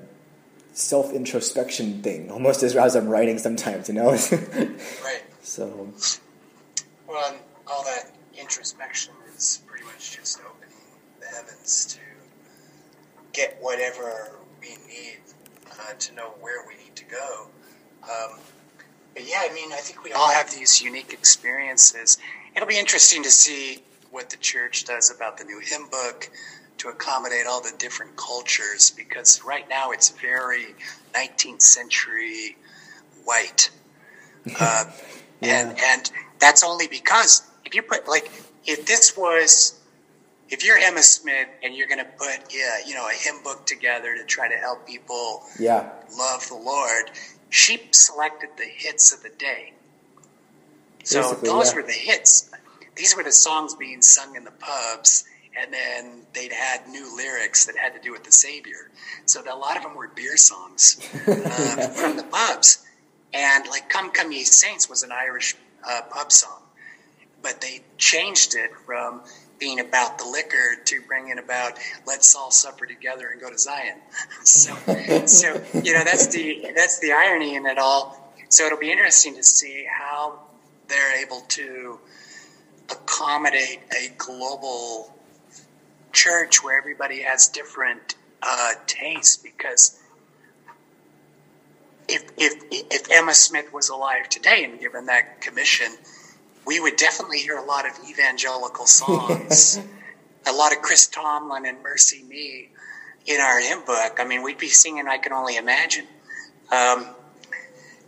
[0.74, 4.10] self introspection thing, almost as, as I'm writing sometimes, you know.
[5.04, 5.24] Right.
[5.42, 5.92] so
[7.08, 10.76] Well, and all that introspection is pretty much just opening
[11.22, 12.00] the heavens to
[13.34, 15.20] get whatever we need
[15.72, 17.48] uh, to know where we need to go.
[18.10, 18.40] Um,
[19.14, 22.18] but yeah, I mean, I think we all have these unique experiences.
[22.56, 26.30] It'll be interesting to see what the church does about the new hymn book
[26.78, 30.76] to accommodate all the different cultures because right now it's very
[31.14, 32.58] 19th century
[33.24, 33.70] white.
[34.60, 34.86] Uh,
[35.42, 38.32] and and that's only because if you put like
[38.66, 39.80] if this was
[40.50, 43.66] if you're Emma Smith and you're going to put yeah, you know a hymn book
[43.66, 47.12] together to try to help people yeah, love the Lord,
[47.50, 49.74] she selected the hits of the day.
[51.04, 51.76] So Basically, those yeah.
[51.76, 52.52] were the hits.
[52.96, 55.26] These were the songs being sung in the pubs,
[55.58, 58.90] and then they'd add new lyrics that had to do with the Savior.
[59.26, 62.86] So a lot of them were beer songs uh, from the pubs.
[63.34, 65.56] And like "Come Come Ye Saints" was an Irish
[65.88, 66.62] uh, pub song,
[67.42, 69.22] but they changed it from
[69.60, 73.98] being about the liquor to bringing about "Let's all supper together and go to Zion."
[74.44, 74.76] so,
[75.26, 78.34] so you know that's the that's the irony in it all.
[78.50, 80.40] So it'll be interesting to see how
[80.88, 82.00] they're able to
[82.90, 85.14] accommodate a global
[86.14, 90.00] church where everybody has different uh, tastes because
[92.08, 95.88] if, if if Emma Smith was alive today and given that commission,
[96.66, 99.80] we would definitely hear a lot of evangelical songs,
[100.48, 102.70] a lot of Chris Tomlin and Mercy Me
[103.26, 104.18] in our hymn book.
[104.20, 106.06] I mean, we'd be singing "I Can Only Imagine,"
[106.72, 107.08] um,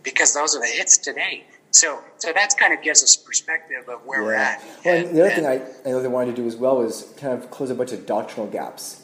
[0.02, 1.44] because those are the hits today.
[1.70, 4.62] So, so that's kind of gives us perspective of where we're at.
[4.84, 6.78] Well, and the other And- thing I, I know they wanted to do as well
[6.78, 9.02] was kind of close a bunch of doctrinal gaps.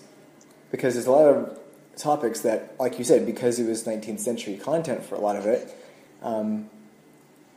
[0.71, 1.59] Because there's a lot of
[1.97, 5.47] topics that, like you said, because it was 19th century content for a lot of
[5.47, 5.77] it,
[6.23, 6.69] um,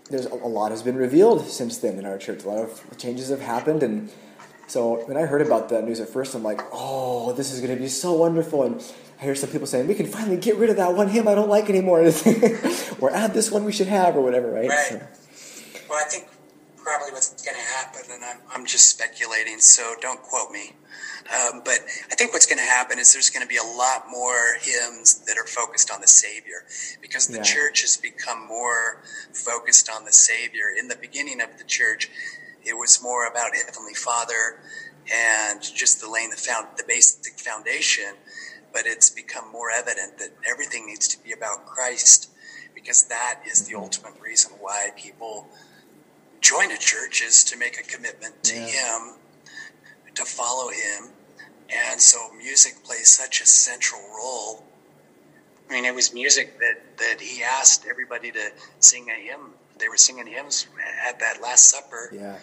[0.09, 2.43] there's a, a lot has been revealed since then in our church.
[2.43, 3.83] A lot of changes have happened.
[3.83, 4.09] And
[4.67, 7.75] so when I heard about that news at first, I'm like, oh, this is going
[7.75, 8.63] to be so wonderful.
[8.63, 8.83] And
[9.19, 11.35] I hear some people saying, we can finally get rid of that one hymn I
[11.35, 11.99] don't like anymore.
[12.99, 14.69] or add this one we should have, or whatever, right?
[14.69, 14.87] Right.
[14.89, 15.01] So-
[15.89, 16.27] Well, I think
[16.77, 20.73] probably what's going to happen, and I'm, I'm just speculating, so don't quote me.
[21.29, 21.79] Um, but
[22.11, 25.15] I think what's going to happen is there's going to be a lot more hymns
[25.25, 26.63] that are focused on the Savior
[27.01, 27.43] because the Yeah.
[27.43, 30.69] church has become more focused on the Savior.
[30.69, 32.09] In the beginning of the church,
[32.63, 34.61] it was more about Heavenly Father
[35.13, 38.15] and just the laying the found the basic foundation.
[38.73, 42.29] But it's become more evident that everything needs to be about Christ
[42.75, 45.47] because that is the ultimate reason why people
[46.41, 48.67] join a church is to make a commitment to Yeah.
[48.67, 49.15] Him,
[50.15, 51.09] to follow Him.
[51.69, 54.63] And so music plays such a central role.
[55.69, 59.51] I mean, it was music that, that he asked everybody to sing a hymn.
[59.79, 60.67] They were singing hymns
[61.07, 62.09] at that Last Supper.
[62.13, 62.37] yeah.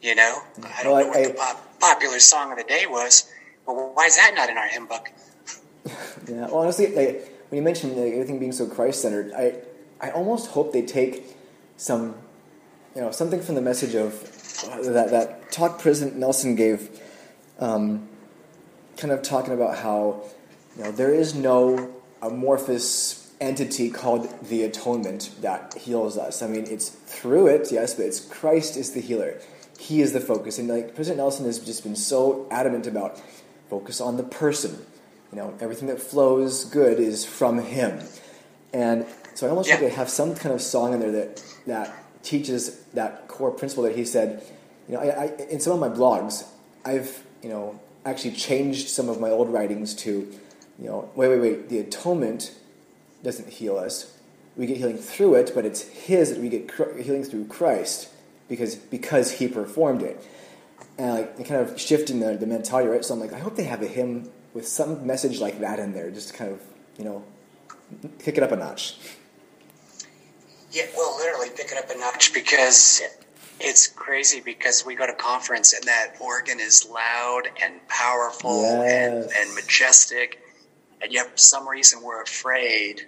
[0.00, 2.86] You know, I don't Well, know what I- the pop, popular song of the day
[2.86, 3.28] was,
[3.66, 5.08] but why is that not in our hymn book?
[6.28, 9.54] Yeah, well, honestly, like, when you mentioned like, everything being so Christ centered, I,
[10.00, 11.24] I almost hope they take
[11.78, 12.14] some,
[12.94, 14.12] you know, something from the message of
[14.70, 17.00] uh, that that talk President Nelson gave,
[17.58, 18.06] um,
[18.98, 20.22] kind of talking about how,
[20.76, 26.42] you know, there is no amorphous entity called the atonement that heals us.
[26.42, 29.40] I mean, it's through it, yes, but it's Christ is the healer.
[29.78, 33.22] He is the focus, and like President Nelson has just been so adamant about
[33.70, 34.84] focus on the person.
[35.30, 38.00] You know, everything that flows good is from him.
[38.72, 39.76] And so I almost Yeah.
[39.76, 43.84] think they have some kind of song in there that that teaches that core principle
[43.84, 44.42] that he said.
[44.88, 46.44] You know, I, I, in some of my blogs,
[46.84, 50.10] I've you know actually changed some of my old writings to,
[50.78, 51.68] you know, wait, wait, wait.
[51.68, 52.54] The atonement
[53.22, 54.16] doesn't heal us.
[54.56, 58.08] We get healing through it, but it's His that we get healing through Christ
[58.48, 60.24] because because He performed it.
[60.96, 63.04] And like kind of shifting the, the mentality, right?
[63.04, 65.92] So I'm like, I hope they have a hymn with some message like that in
[65.92, 66.60] there, just to kind of
[66.98, 67.24] you know
[68.18, 68.96] kick it up a notch.
[70.72, 73.02] Yeah, well, literally pick it up a notch because
[73.60, 79.32] it's crazy because we go to conference and that organ is loud and powerful Yes.
[79.32, 80.40] and, and majestic,
[81.02, 83.02] and yet for some reason we're afraid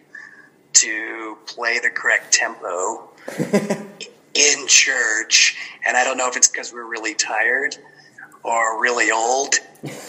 [0.74, 3.08] to play the correct tempo
[4.34, 5.56] in church.
[5.86, 7.76] And I don't know if it's because we're really tired
[8.42, 9.54] or really old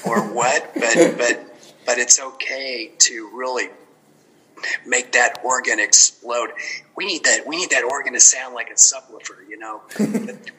[0.05, 1.47] or what, but but
[1.85, 3.69] but it's okay to really
[4.85, 6.51] make that organ explode.
[6.95, 7.47] We need that.
[7.47, 9.47] We need that organ to sound like a subwoofer.
[9.47, 9.81] You know,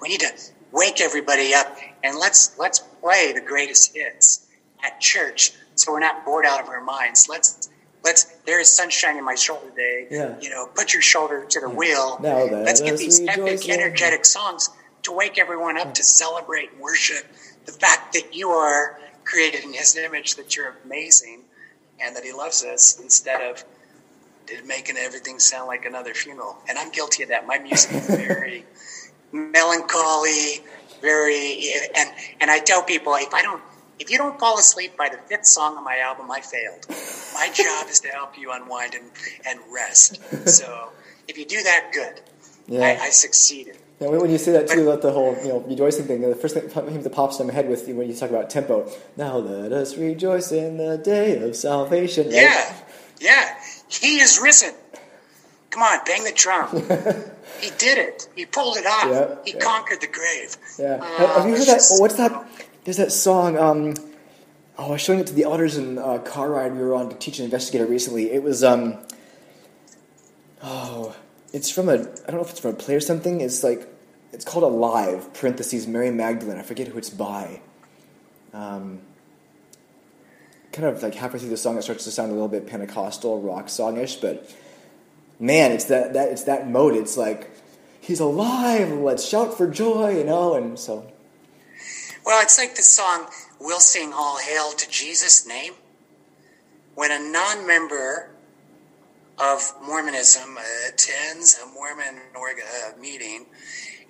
[0.00, 0.32] we need to
[0.72, 4.46] wake everybody up and let's let's play the greatest hits
[4.84, 7.28] at church, so we're not bored out of our minds.
[7.28, 7.70] Let's
[8.04, 8.24] let's.
[8.44, 10.08] There is sunshine in my shoulder today.
[10.10, 10.38] Yeah.
[10.40, 12.18] You know, put your shoulder to the wheel.
[12.20, 14.70] Now let let's get these epic, energetic songs
[15.02, 17.26] to wake everyone up to celebrate and worship
[17.64, 21.42] the fact that you are created in His image, that you're amazing,
[22.00, 23.64] and that He loves us instead of
[24.66, 26.58] making everything sound like another funeral.
[26.68, 27.46] And I'm guilty of that.
[27.46, 28.64] My music is very
[29.32, 30.62] melancholy,
[31.00, 32.10] very, and
[32.40, 33.62] and I tell people if I don't.
[33.98, 36.86] If you don't fall asleep by the fifth song on my album, I failed.
[37.34, 39.08] My job is to help you unwind and,
[39.46, 40.20] and rest.
[40.48, 40.88] So
[41.28, 42.20] if you do that, good.
[42.66, 42.80] Yeah.
[42.84, 43.76] I, I succeeded.
[44.00, 46.56] Now, when you say that too, about the whole you know rejoicing thing, the first
[46.56, 48.90] thing that pops in my head with you when you talk about tempo.
[49.16, 52.26] Now let us rejoice in the day of salvation.
[52.26, 52.34] right?
[52.34, 52.74] Yeah,
[53.20, 53.54] yeah.
[53.92, 54.74] He is risen.
[55.70, 56.68] Come on, bang the drum.
[57.60, 58.28] he did it.
[58.34, 59.06] He pulled it off.
[59.06, 59.58] Yeah, he yeah.
[59.58, 60.56] conquered the grave.
[60.78, 60.98] Yeah.
[61.02, 61.80] Uh, Have you heard that?
[61.90, 62.46] Oh, what's that?
[62.84, 63.56] There's that song.
[63.56, 63.94] Um,
[64.78, 67.08] oh, I was showing it to the elders in a car ride we were on
[67.10, 68.30] to teach an investigator recently.
[68.30, 68.98] It was um.
[70.62, 71.16] Oh,
[71.52, 71.94] it's from a.
[71.94, 73.40] I don't know if it's from a play or something.
[73.40, 73.88] It's like,
[74.32, 75.32] it's called Alive.
[75.32, 76.58] Parentheses Mary Magdalene.
[76.58, 77.60] I forget who it's by.
[78.52, 79.00] Um.
[80.72, 83.40] Kind of like halfway through the song, it starts to sound a little bit Pentecostal
[83.42, 84.50] rock songish, but
[85.38, 86.96] man, it's that that it's that mode.
[86.96, 87.50] It's like
[88.00, 88.90] he's alive.
[88.90, 90.54] Let's shout for joy, you know.
[90.54, 91.12] And so
[92.24, 93.26] Well, it's like the song,
[93.60, 95.74] We'll Sing All Hail to Jesus' Name.
[96.94, 98.30] When a non member
[99.38, 103.46] of Mormonism uh, attends a Mormon uh, meeting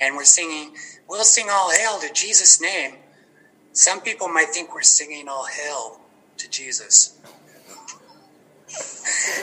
[0.00, 0.74] and we're singing,
[1.08, 2.96] We'll Sing All Hail to Jesus' Name,
[3.72, 6.01] some people might think we're singing All Hail
[6.42, 7.18] to Jesus.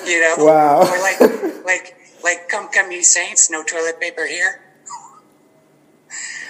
[0.05, 0.35] you know?
[0.37, 0.81] Wow.
[0.81, 4.61] Or like, like, like, come, come, ye saints, no toilet paper here.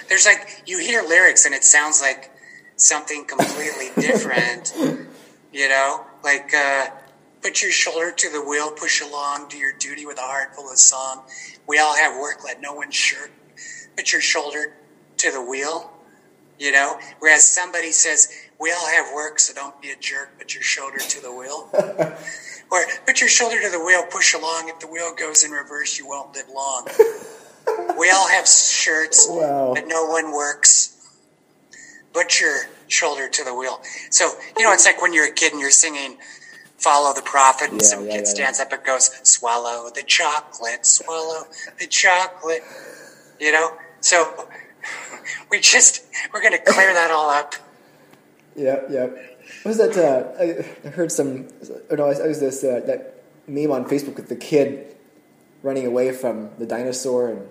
[0.08, 2.32] There's like you hear lyrics and it sounds like
[2.74, 4.74] something completely different.
[5.52, 6.86] You know, like uh,
[7.42, 10.68] put your shoulder to the wheel, push along, do your duty with a heart full
[10.68, 11.22] of song.
[11.68, 13.30] We all have work, let no one shirk.
[13.96, 14.74] Put your shoulder
[15.18, 15.92] to the wheel.
[16.58, 20.38] You know, whereas somebody says we all have work, so don't be a jerk.
[20.38, 21.68] Put your shoulder to the wheel.
[22.72, 24.68] Or put your shoulder to the wheel, push along.
[24.68, 26.86] If the wheel goes in reverse, you won't live long.
[27.98, 29.72] we all have shirts, Wow.
[29.74, 30.96] but no one works.
[32.12, 33.80] Put your shoulder to the wheel.
[34.10, 36.18] So, you know, it's like when you're a kid and you're singing
[36.78, 40.04] Follow the Prophet, and Yeah, some yeah, kid yeah, stands up and goes, Swallow the
[40.04, 41.42] chocolate, swallow
[41.80, 42.62] the chocolate.
[43.40, 43.72] You know?
[44.00, 44.48] So,
[45.50, 47.54] we just, we're going to clear that all up.
[48.56, 49.06] Yeah, yeah.
[49.62, 49.96] What was that?
[49.96, 51.48] Uh, I, heard some.
[51.90, 54.96] Oh no, I was this uh, that meme on Facebook with the kid
[55.62, 57.48] running away from the dinosaur and.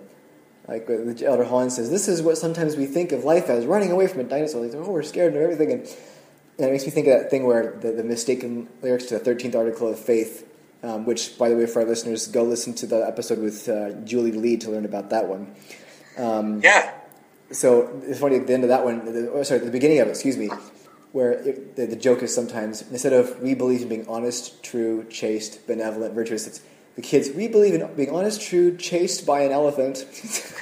[0.68, 3.92] Like the Elder Holland says, this is what sometimes we think of life as running
[3.92, 4.64] away from a dinosaur.
[4.64, 7.44] Like, oh, we're scared of everything, and, and it makes me think of that thing
[7.48, 10.48] where the, the mistaken lyrics to the Thirteenth Article of Faith,
[10.84, 13.94] um, which, by the way, for our listeners, go listen to the episode with uh,
[14.04, 15.56] Julie Lee to learn about that one.
[16.62, 16.94] Yeah.
[17.52, 20.08] So it's funny at the end of that one, the, oh, sorry, the beginning of
[20.08, 20.52] it, excuse me,
[21.12, 25.06] where it, the, the joke is sometimes instead of we believe in being honest, true,
[25.10, 26.62] chaste, benevolent, virtuous, it's
[26.96, 30.06] the kids we believe in being honest, true, chased by an elephant.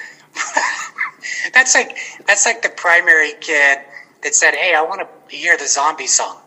[1.54, 3.80] That's like that's like the primary kid
[4.22, 6.40] that said, "Hey, I want to hear the zombie song."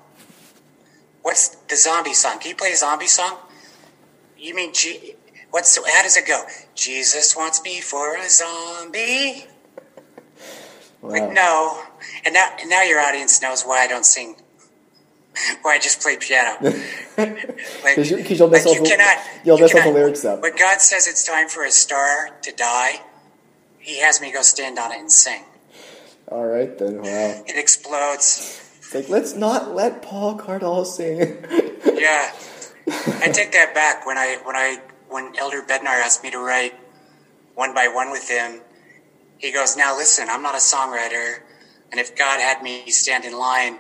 [1.23, 2.39] What's the zombie song?
[2.39, 3.37] Can you play a zombie song?
[4.39, 5.17] You mean G-
[5.51, 6.45] what's how does it go?
[6.75, 9.47] Jesus wants me for a zombie.
[11.03, 11.31] Like Wow.
[11.33, 11.83] no,
[12.25, 14.37] and now and now your audience knows why I don't sing.
[15.63, 16.59] Why I just play piano.
[17.17, 20.25] Like, 'Cause you- 'cause you'll mess like you cannot, you'll you mess all the lyrics
[20.25, 20.41] up.
[20.41, 23.01] When God says it's time for a star to die,
[23.79, 25.45] He has me go stand on it and sing.
[26.29, 27.43] All right then, wow.
[27.47, 28.61] It explodes.
[28.79, 31.45] It's like let's not let Paul Cardall sing.
[31.95, 32.33] Yeah,
[33.21, 34.07] I take that back.
[34.07, 34.79] When I when I
[35.09, 36.75] when Elder Bednar asked me to write
[37.55, 38.61] one by one with him,
[39.41, 41.41] he goes, "Now listen, I'm not a songwriter,
[41.91, 43.79] and if God had me stand in line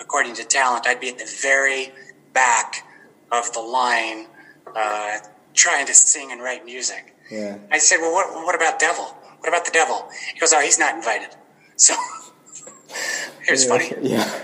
[0.00, 1.92] according to talent, I'd be at the very
[2.32, 2.86] back
[3.30, 4.26] of the line,
[4.74, 5.18] uh,
[5.54, 7.58] trying to sing and write music." yeah.
[7.70, 10.08] I said, "Well, what what about Devil?" what about the devil?
[10.32, 11.28] He goes, oh, he's not invited.
[11.76, 11.92] So
[13.46, 13.92] it was yeah, funny.
[14.00, 14.40] Yeah.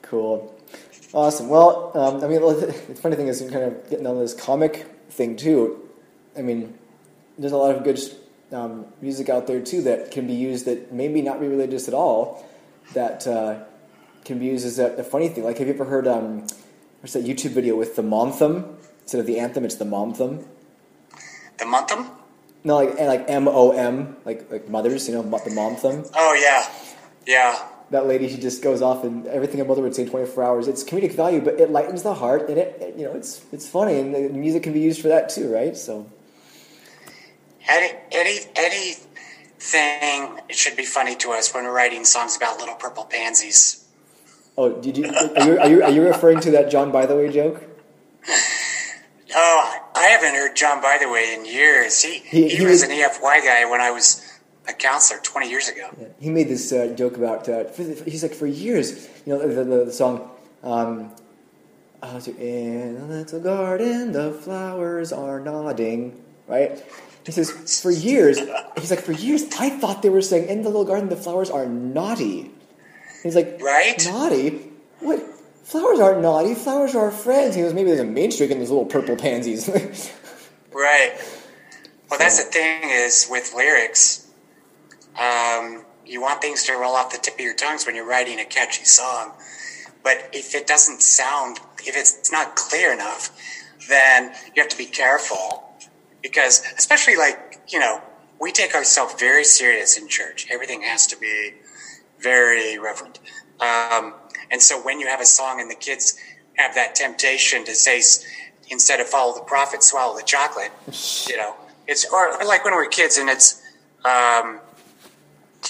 [0.00, 0.58] Cool.
[1.12, 1.50] Awesome.
[1.50, 4.86] Well, um, I mean, the funny thing is, you're kind of getting on this comic
[5.10, 5.86] thing too.
[6.34, 6.78] I mean,
[7.36, 8.00] there's a lot of good
[8.52, 11.94] um, music out there too that can be used that maybe not be religious at
[11.94, 12.46] all.
[12.94, 13.64] That uh,
[14.24, 15.44] can be used as a, a, funny thing.
[15.44, 16.06] Like, have you ever heard?
[16.06, 16.46] Um,
[17.00, 19.64] there's that YouTube video with the momtham instead of the anthem.
[19.64, 20.44] It's the momtham.
[21.58, 22.10] The montham.
[22.64, 25.08] No, like and like M O M, like like mothers.
[25.08, 26.04] You know, the momtham.
[26.14, 26.68] Oh yeah,
[27.26, 30.42] yeah that lady she just goes off and everything a mother would say in 24
[30.42, 33.44] hours it's comedic value but it lightens the heart and it, it you know it's
[33.52, 36.10] it's funny and the music can be used for that too right so
[37.68, 43.04] any any anything should be funny to us when we're writing songs about little purple
[43.04, 43.84] pansies
[44.56, 47.62] oh did you are you are you, are you referring to that John Bytheway joke
[49.34, 52.90] oh i haven't heard John Bytheway in years he he, he, he was, was an
[52.90, 54.28] efy guy when i was
[54.68, 55.88] a counselor 20 years ago.
[55.98, 56.08] Yeah.
[56.20, 57.64] He made this uh, joke about, uh,
[58.04, 60.30] he's like, for years, you know, the, the, the song,
[60.62, 61.10] um,
[62.02, 66.84] in a little garden, the flowers are nodding, right?
[67.24, 68.38] He says, for years,
[68.78, 71.50] he's like, for years, I thought they were saying, in the little garden, the flowers
[71.50, 72.50] are naughty.
[73.22, 74.04] He's like, right?
[74.04, 74.70] Naughty?
[74.98, 75.20] What?
[75.62, 76.54] Flowers aren't naughty.
[76.54, 77.54] Flowers are our friends.
[77.54, 79.68] He goes, maybe there's a main streak in those little purple pansies.
[80.72, 81.12] right.
[82.10, 84.28] Well, that's the thing is with lyrics,
[85.18, 88.40] um, you want things to roll off the tip of your tongues when you're writing
[88.40, 89.32] a catchy song.
[90.02, 93.30] But if it doesn't sound, if it's not clear enough,
[93.88, 95.71] then you have to be careful
[96.22, 98.00] because, especially like, you know,
[98.40, 100.46] we take ourselves very serious in church.
[100.50, 101.54] Everything has to be
[102.20, 103.18] very reverent.
[103.60, 104.14] Um,
[104.50, 106.18] and so when you have a song and the kids
[106.54, 108.02] have that temptation to say,
[108.70, 110.72] instead of follow the prophet, swallow the chocolate,
[111.28, 111.54] you know,
[111.86, 113.62] it's, or, or like when we're kids and it's,
[114.04, 114.60] um,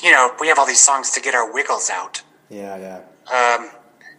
[0.03, 2.23] you know, we have all these songs to get our wiggles out.
[2.49, 3.57] Yeah, yeah.
[3.59, 3.71] Um,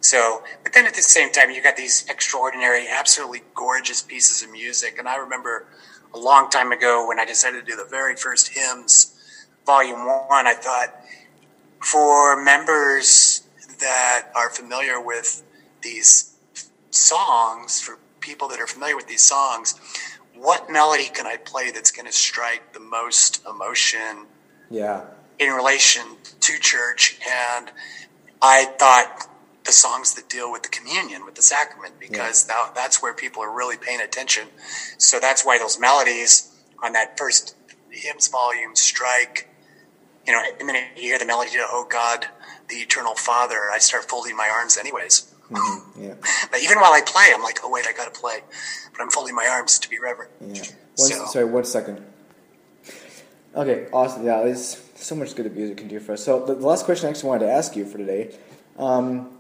[0.02, 4.52] so, but then at the same time, you got these extraordinary, absolutely gorgeous pieces of
[4.52, 4.98] music.
[5.00, 5.66] And I remember
[6.14, 9.16] a long time ago when I decided to do the very first hymns,
[9.66, 10.96] volume one, I thought
[11.80, 13.44] for members
[13.80, 15.44] that are familiar with
[15.82, 16.36] these
[16.92, 19.76] songs, for people that are familiar with these songs,
[20.36, 24.28] what melody can I play that's going to strike the most emotion?
[24.70, 25.06] Yeah
[25.40, 26.04] in relation
[26.40, 27.72] to church, and
[28.42, 29.28] I thought
[29.66, 32.56] the songs that deal with the communion, with the sacrament, because yeah.
[32.56, 34.48] that, that's where people are really paying attention.
[34.98, 36.54] So that's why those melodies
[36.84, 37.56] on that first
[37.90, 39.50] hymns volume strike.
[40.28, 42.28] You know, the minute you hear the melody to "Oh God,
[42.70, 45.34] the Eternal Father," I start folding my arms, anyways.
[45.52, 46.04] Mm-hmm.
[46.04, 46.14] Yeah.
[46.52, 48.40] but even while I play, I'm like, "Oh wait, I got to play,"
[48.92, 50.32] but I'm folding my arms to be reverent.
[50.42, 50.64] Yeah.
[50.96, 52.04] One, so, sorry, one second.
[53.56, 54.26] Okay, awesome.
[54.26, 56.24] Yeah, there's so much good that music can do for us.
[56.24, 58.36] So the, the last question I actually wanted to ask you for today:
[58.78, 59.33] um,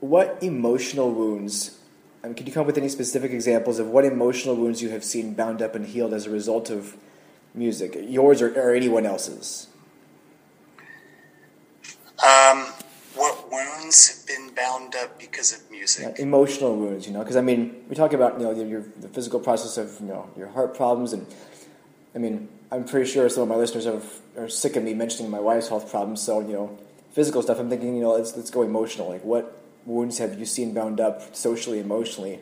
[0.00, 1.78] What emotional wounds?
[2.22, 4.90] I mean, could you come up with any specific examples of what emotional wounds you
[4.90, 6.96] have seen bound up and healed as a result of
[7.54, 9.68] music, yours or, or anyone else's?
[12.24, 12.66] Um,
[13.14, 16.14] what wounds have been bound up because of music?
[16.16, 19.08] Yeah, emotional wounds, you know, because I mean, we talk about you know your, the
[19.08, 21.26] physical process of you know your heart problems, and
[22.14, 24.04] I mean, I'm pretty sure some of my listeners have,
[24.36, 26.20] are sick of me mentioning my wife's health problems.
[26.20, 26.78] So you know,
[27.12, 27.58] physical stuff.
[27.58, 29.08] I'm thinking, you know, let's let's go emotional.
[29.08, 29.57] Like, what
[29.88, 32.40] wounds have you seen bound up socially, emotionally,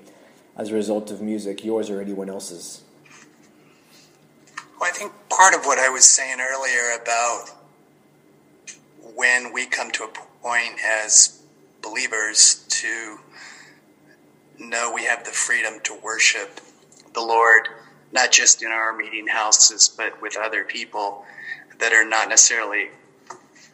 [0.56, 2.82] as a result of music, yours or anyone else's?
[4.80, 7.50] Well, I think part of what I was saying earlier about
[9.14, 10.08] when we come to a
[10.42, 11.40] point as
[11.82, 13.18] believers to
[14.58, 16.60] know we have the freedom to worship
[17.14, 17.68] the Lord
[18.12, 21.24] not just in our meeting houses, but with other people
[21.78, 22.88] that are not necessarily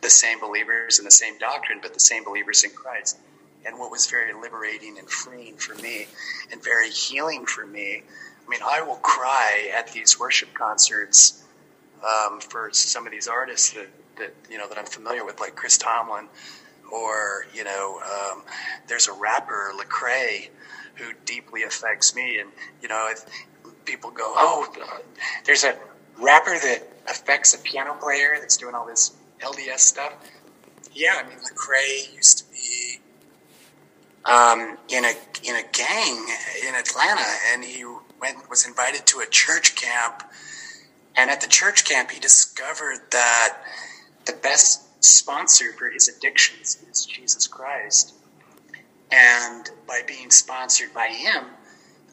[0.01, 3.19] the same believers in the same doctrine, but the same believers in Christ.
[3.65, 6.07] And what was very liberating and freeing for me
[6.51, 8.03] and very healing for me.
[8.45, 11.45] I mean, I will cry at these worship concerts
[12.03, 13.89] um, for some of these artists that,
[14.19, 16.27] that, you know, that I'm familiar with, like Chris Tomlin,
[16.93, 18.43] or, you know, um,
[18.89, 20.49] there's a rapper, Lecrae,
[20.97, 22.41] who deeply affects me.
[22.41, 22.51] And,
[22.83, 23.09] you know,
[23.85, 24.67] people go, oh,
[25.45, 25.77] there's a
[26.19, 30.15] rapper that affects a piano player that's doing all this LDS stuff.
[30.93, 33.01] Yeah, I mean, Lecrae used to be
[34.25, 35.13] um, in a
[35.43, 36.27] in a gang
[36.67, 37.85] in Atlanta, and he
[38.21, 40.23] went was invited to a church camp,
[41.17, 43.59] and at the church camp, he discovered that
[44.27, 48.15] the best sponsor for his addictions is Jesus Christ,
[49.11, 51.45] and by being sponsored by him,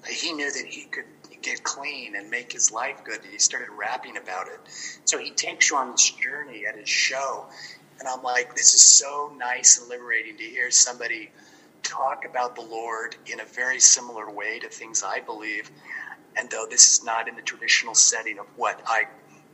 [0.10, 1.06] he knew that he could
[1.42, 3.22] get clean and make his life good.
[3.22, 4.60] And he started rapping about it.
[5.06, 7.46] So he takes you on this journey at his show.
[8.00, 11.32] And I'm like, this is so nice and liberating to hear somebody
[11.84, 15.72] talk about the Lord in a very similar way to things I believe.
[16.38, 19.04] And though this is not in the traditional setting of what I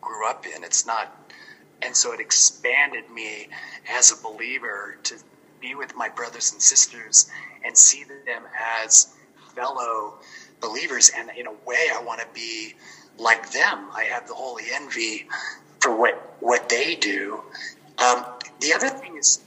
[0.01, 1.34] grew up in, it's not.
[1.82, 3.47] And so it expanded me
[3.89, 5.15] as a believer to
[5.61, 7.30] be with my brothers and sisters
[7.63, 8.43] and see them
[8.84, 9.13] as
[9.55, 10.15] fellow
[10.61, 11.11] believers.
[11.15, 12.73] And in a way, I want to be
[13.17, 13.89] like them.
[13.93, 15.28] I have the holy envy
[15.80, 17.41] for what, what they do.
[17.97, 18.26] Um,
[18.59, 19.41] the other thing is,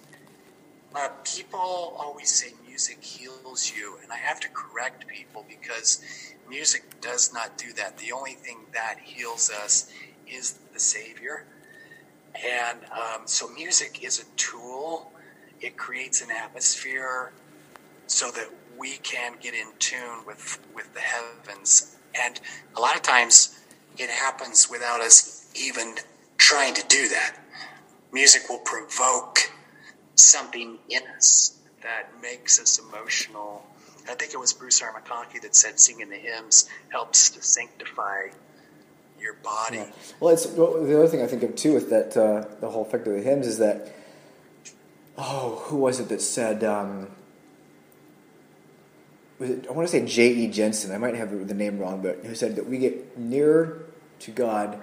[0.95, 6.01] uh, people always say music heals you, and I have to correct people because
[6.49, 7.99] music does not do that.
[7.99, 9.91] The only thing that heals us
[10.29, 11.45] is the Savior.
[12.37, 15.11] And um, so, music is a tool,
[15.61, 17.33] it creates an atmosphere
[18.07, 18.49] so that
[18.79, 21.97] we can get in tune with, with the heavens.
[22.14, 22.41] And
[22.76, 23.59] a lot of times,
[23.97, 25.97] it happens without us even
[26.37, 27.39] trying to do that.
[28.12, 29.51] Music will provoke
[30.14, 33.64] something in us that makes us emotional.
[34.09, 34.93] I think it was Bruce R.
[34.93, 38.29] McConkie that said singing the hymns helps to sanctify
[39.20, 39.79] your body.
[39.79, 39.91] Yeah.
[40.20, 42.83] Well, it's well, the other thing I think of too with that uh, the whole
[42.83, 43.95] effect of the hymns is that
[45.18, 46.64] oh, who was it that said?
[46.64, 47.09] Um,
[49.41, 50.29] it, I want to say J.
[50.29, 50.49] E.
[50.49, 50.93] Jensen.
[50.93, 53.85] I might have the name wrong, but who said that we get nearer
[54.20, 54.81] to God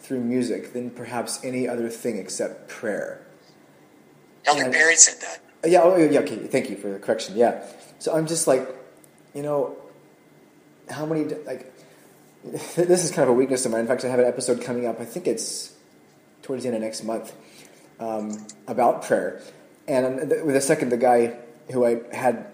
[0.00, 3.26] through music than perhaps any other thing except prayer.
[4.44, 5.40] Elder Perry said that.
[5.64, 7.36] Yeah, oh, yeah, okay, thank you for the correction.
[7.36, 7.64] Yeah.
[7.98, 8.68] So I'm just like,
[9.34, 9.76] you know,
[10.88, 11.72] how many, like,
[12.44, 13.82] this is kind of a weakness of mine.
[13.82, 15.74] In fact, I have an episode coming up, I think it's
[16.42, 17.34] towards the end of next month,
[17.98, 19.40] um, about prayer.
[19.88, 21.36] And with a second, the guy
[21.72, 22.46] who I had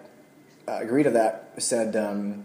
[0.66, 2.44] uh, agreed to that said, um,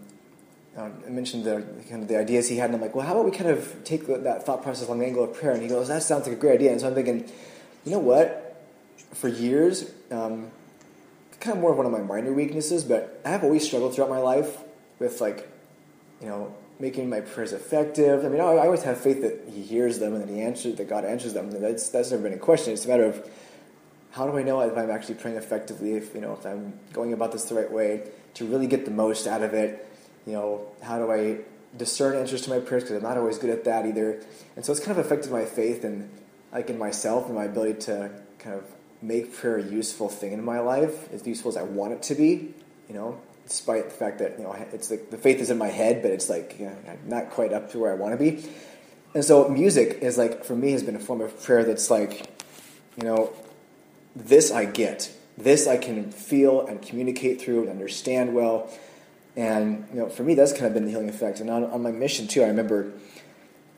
[0.77, 3.13] uh, I mentioned the kind of the ideas he had, and I'm like, well, how
[3.13, 5.53] about we kind of take that thought process along the angle of prayer?
[5.53, 6.71] And he goes, that sounds like a great idea.
[6.71, 7.29] And so I'm thinking,
[7.85, 8.48] you know what?
[9.13, 10.51] For years, um,
[11.39, 14.09] kind of more of one of my minor weaknesses, but I have always struggled throughout
[14.09, 14.57] my life
[14.99, 15.49] with like,
[16.21, 18.23] you know, making my prayers effective.
[18.23, 20.87] I mean, I always have faith that He hears them and that He answers, that
[20.89, 21.51] God answers them.
[21.51, 22.73] That's that's never been a question.
[22.73, 23.29] It's a matter of
[24.11, 25.93] how do I know if I'm actually praying effectively?
[25.93, 28.03] If you know, if I'm going about this the right way
[28.35, 29.85] to really get the most out of it.
[30.25, 31.39] You know, how do I
[31.77, 32.83] discern answers to my prayers?
[32.83, 34.21] Because I'm not always good at that either.
[34.55, 36.09] And so it's kind of affected my faith and
[36.51, 38.63] like in myself and my ability to kind of
[39.01, 42.15] make prayer a useful thing in my life, as useful as I want it to
[42.15, 42.53] be.
[42.87, 45.67] You know, despite the fact that you know it's like the faith is in my
[45.67, 46.75] head, but it's like you know,
[47.05, 48.43] not quite up to where I want to be.
[49.13, 52.27] And so music is like for me has been a form of prayer that's like,
[52.97, 53.33] you know,
[54.15, 58.69] this I get, this I can feel and communicate through and understand well.
[59.35, 61.39] And you know, for me, that's kind of been the healing effect.
[61.39, 62.91] And on, on my mission too, I remember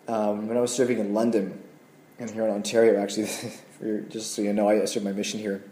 [0.07, 1.61] um, when I was serving in London
[2.21, 3.01] and here in Ontario.
[3.01, 3.29] Actually,
[4.09, 5.63] just so you know, I served my mission here.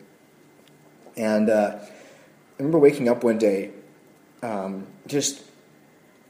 [1.16, 1.88] And uh, I
[2.58, 3.72] remember waking up one day
[4.41, 5.43] um, just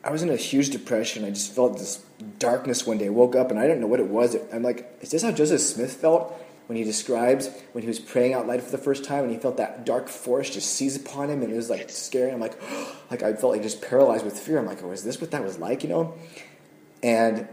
[0.04, 1.26] I was in a huge depression.
[1.26, 2.04] I just felt this
[2.38, 3.08] darkness one day.
[3.08, 4.36] I woke up and I didn't know what it was.
[4.52, 6.34] I'm like, is this how Joseph Smith felt
[6.68, 9.40] when he describes when he was praying out loud for the first time and he
[9.40, 12.32] felt that dark force just seize upon him and it was like scary.
[12.32, 12.60] I'm like,
[13.12, 14.58] like I felt like just paralyzed with fear.
[14.58, 15.84] I'm like, oh, is this what that was like?
[15.84, 16.16] You know?
[17.04, 17.48] And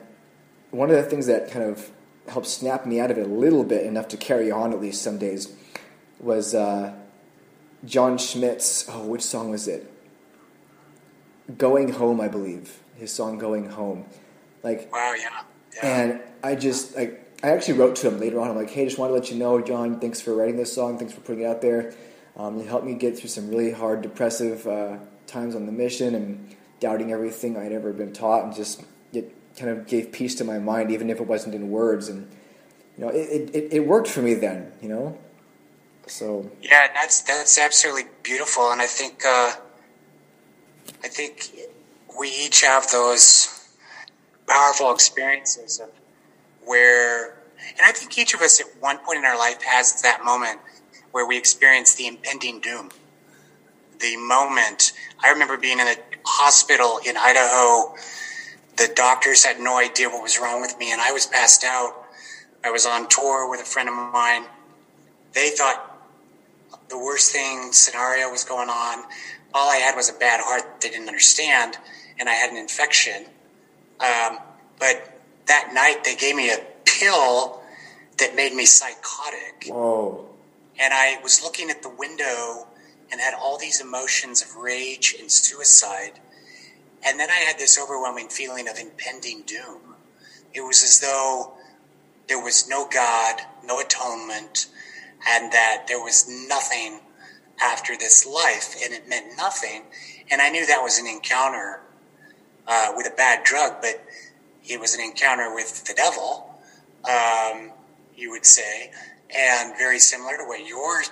[0.71, 1.91] one of the things that kind of
[2.29, 5.03] helped snap me out of it a little bit, enough to carry on at least
[5.03, 5.55] some days,
[6.21, 6.95] was uh,
[7.85, 8.87] Jon Schmidt's.
[8.89, 9.91] Oh, which song was it?
[11.57, 12.81] Going Home, I believe.
[12.97, 14.07] His song Going Home.
[14.63, 15.43] Like Wow, yeah.
[15.75, 15.87] yeah.
[15.87, 18.49] And I just like I actually wrote to him later on.
[18.49, 20.99] I'm like, hey, just want to let you know, John, thanks for writing this song.
[20.99, 21.95] Thanks for putting it out there.
[22.37, 26.15] Um, it helped me get through some really hard, depressive uh, times on the mission
[26.15, 30.45] and doubting everything I'd ever been taught, and just it kind of gave peace to
[30.45, 32.09] my mind, even if it wasn't in words.
[32.09, 32.29] And
[32.97, 34.73] you know, it it, it worked for me then.
[34.81, 35.19] You know,
[36.07, 39.23] so yeah, that's that's absolutely beautiful, and I think.
[39.27, 39.55] Uh
[41.03, 41.51] I think
[42.19, 43.69] we each have those
[44.47, 45.91] powerful experiences of
[46.65, 47.27] where,
[47.59, 50.61] and I think each of us at one point in our life has that moment
[51.13, 52.91] where we experience the impending doom.
[54.01, 54.93] The moment,
[55.23, 57.95] I remember being in a hospital in Idaho.
[58.77, 62.05] The doctors had no idea what was wrong with me, and I was passed out.
[62.65, 64.45] I was on tour with a friend of mine.
[65.33, 65.93] They thought
[66.89, 69.05] the worst thing scenario was going on
[69.57, 71.79] all I had was a bad heart they didn't understand,
[72.19, 73.25] and I had an infection.
[74.01, 74.39] Um,
[74.79, 77.63] but that night they gave me a pill
[78.19, 79.67] that made me psychotic.
[79.69, 80.27] Whoa.
[80.79, 82.67] And I was looking at the window
[83.11, 86.21] and had all these emotions of rage and suicide.
[87.07, 89.95] And then I had this overwhelming feeling of impending doom.
[90.53, 91.53] It was as though
[92.29, 94.67] there was no God, no atonement,
[95.29, 97.01] and that there was nothing
[97.63, 99.85] after this life, and it meant nothing.
[100.31, 101.81] And I knew that was an encounter
[102.67, 104.03] uh, with a bad drug, but
[104.65, 106.59] it was an encounter with the devil,
[107.09, 107.71] um,
[108.17, 108.91] you would say,
[109.37, 111.03] and very similar to what your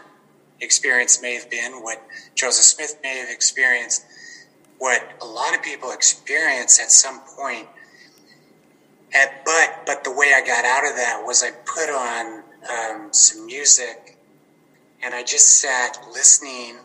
[0.60, 2.02] experience may have been, what
[2.34, 4.04] Joseph Smith may have experienced,
[4.84, 7.66] what a lot of people experience at some point.
[9.14, 13.10] At, but but the way I got out of that was I put on um,
[13.10, 14.18] some music,
[15.02, 16.76] and I just sat listening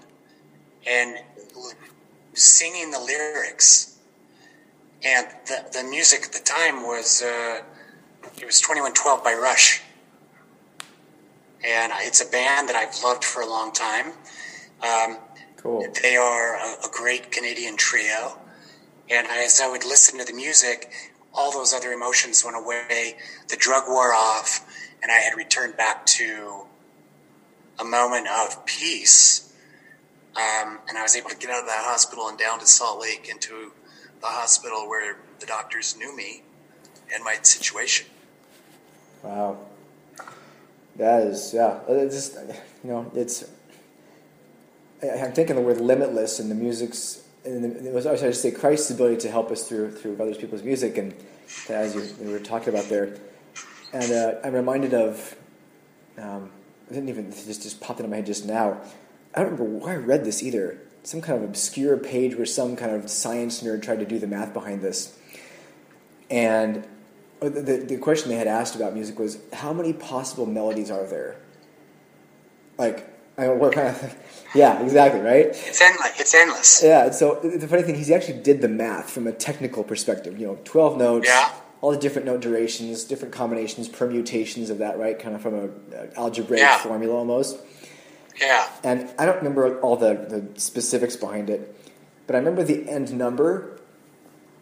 [0.88, 1.18] and
[2.36, 3.97] singing the lyrics.
[5.04, 7.64] And the, the music at the time was uh,
[8.39, 9.82] it was Twenty One Twelve by Rush
[11.66, 14.14] and it's a band that I've loved for a long time.
[14.82, 15.18] Um,
[15.62, 15.86] cool.
[16.01, 18.38] They are a, a, great Canadian trio,
[19.10, 20.91] and as I would listen to the music,
[21.34, 23.16] all those other emotions went away.
[23.47, 24.66] The drug wore off,
[25.01, 26.66] and I had returned back to
[27.80, 29.45] a moment of peace.
[30.36, 33.01] Um, and I was able to get out of that hospital and down to Salt
[33.01, 33.72] Lake into
[34.22, 36.43] the hospital where the doctors knew me
[37.14, 38.07] and my situation.
[39.24, 39.57] Wow.
[40.97, 41.80] That is, yeah.
[41.88, 42.38] It's just,
[42.84, 43.45] you know, it's.
[45.02, 47.24] I'm thinking the word limitless and the music's.
[47.45, 50.62] And it was, I to say Christ's ability to help us through through other people's
[50.62, 51.14] music, and
[51.70, 53.18] as you, you were talking about there,
[53.93, 55.36] and uh, I'm reminded of.
[56.18, 56.52] Um,
[56.89, 58.82] I didn't even just just popped into my head just now.
[59.34, 60.82] I don't remember where I read this either.
[61.04, 64.28] Some kind of obscure page where some kind of science nerd tried to do the
[64.28, 65.18] math behind this,
[66.30, 66.86] and
[67.39, 71.38] the, the question they had asked about music was how many possible melodies are there?
[72.78, 73.08] Like,
[73.40, 74.16] I mean, what kind of,
[74.54, 75.48] yeah, exactly, right?
[75.48, 76.20] It's endless.
[76.20, 76.84] It's endless.
[76.84, 77.10] Yeah.
[77.12, 80.38] So the funny thing, he actually did the math from a technical perspective.
[80.38, 81.28] You know, twelve notes.
[81.28, 81.54] Yeah.
[81.82, 85.18] All the different note durations, different combinations, permutations of that, right?
[85.18, 86.78] Kind of from a, a algebraic yeah.
[86.80, 87.58] formula almost.
[88.38, 88.68] Yeah.
[88.84, 91.74] And I don't remember all the, the specifics behind it,
[92.28, 93.80] but I remember the end number,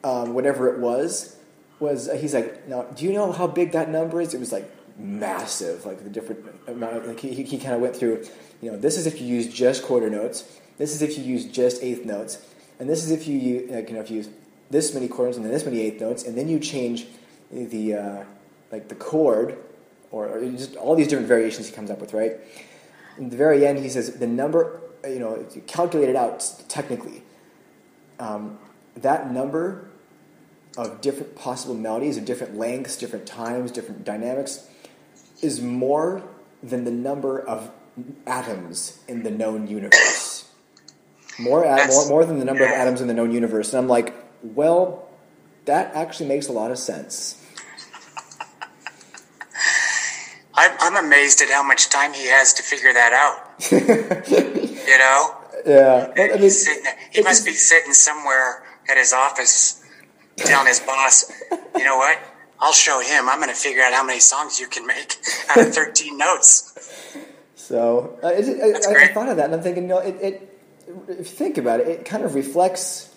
[0.03, 1.37] um, whatever it was,
[1.79, 4.35] was uh, he's like, now, do you know how big that number is?
[4.35, 7.07] It was like massive, like the different amount.
[7.07, 8.25] Like he, he kind of went through,
[8.61, 10.59] you know, this is if you use just quarter notes.
[10.77, 12.45] This is if you use just eighth notes,
[12.79, 14.29] and this is if you use, like, you know, if you use
[14.69, 17.07] this many quarters and then this many eighth notes, and then you change
[17.51, 18.23] the uh,
[18.71, 19.57] like the chord,
[20.11, 22.33] or, or, just all these different variations he comes up with, right?
[23.17, 26.45] In the very end, he says the number, you know, if you calculate it out
[26.67, 27.23] technically,
[28.19, 28.59] um,
[28.95, 29.89] that number
[30.77, 34.69] of different possible melodies of different lengths, different times, different dynamics
[35.41, 36.23] is more
[36.63, 37.71] than the number of
[38.25, 40.49] atoms in the known universe.
[41.39, 43.73] More, at, more, more than the number of atoms in the known universe.
[43.73, 45.07] And I'm like, well,
[45.65, 47.43] that actually makes a lot of sense.
[50.53, 53.71] I'm, I'm amazed at how much time he has to figure that out.
[53.71, 55.35] you know?
[55.65, 56.11] Yeah.
[56.15, 56.51] Well, I mean,
[57.11, 59.83] he must be sitting somewhere at his office
[60.37, 61.31] telling his boss,
[61.75, 62.17] you know what?
[62.59, 63.29] I'll show him.
[63.29, 65.17] I'm going to figure out how many songs you can make
[65.49, 67.15] out of 13 notes.
[67.55, 70.59] So uh, it, I, I, thought of that, and I'm thinking, you know, it, it,
[71.09, 73.13] if you think about it, it kind of reflects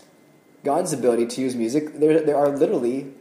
[0.64, 1.98] God's ability to use music.
[1.98, 3.12] There, there are literally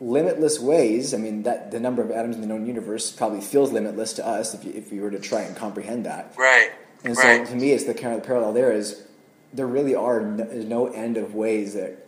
[0.00, 1.14] limitless ways.
[1.14, 4.26] I mean, that the number of atoms in the known universe probably feels limitless to
[4.26, 6.34] us if you, if you were to try and comprehend that.
[6.36, 6.72] Right.
[7.04, 7.46] And so, right.
[7.46, 9.04] to me, it's the kind of parallel there is
[9.52, 12.06] there really are no, no end of ways that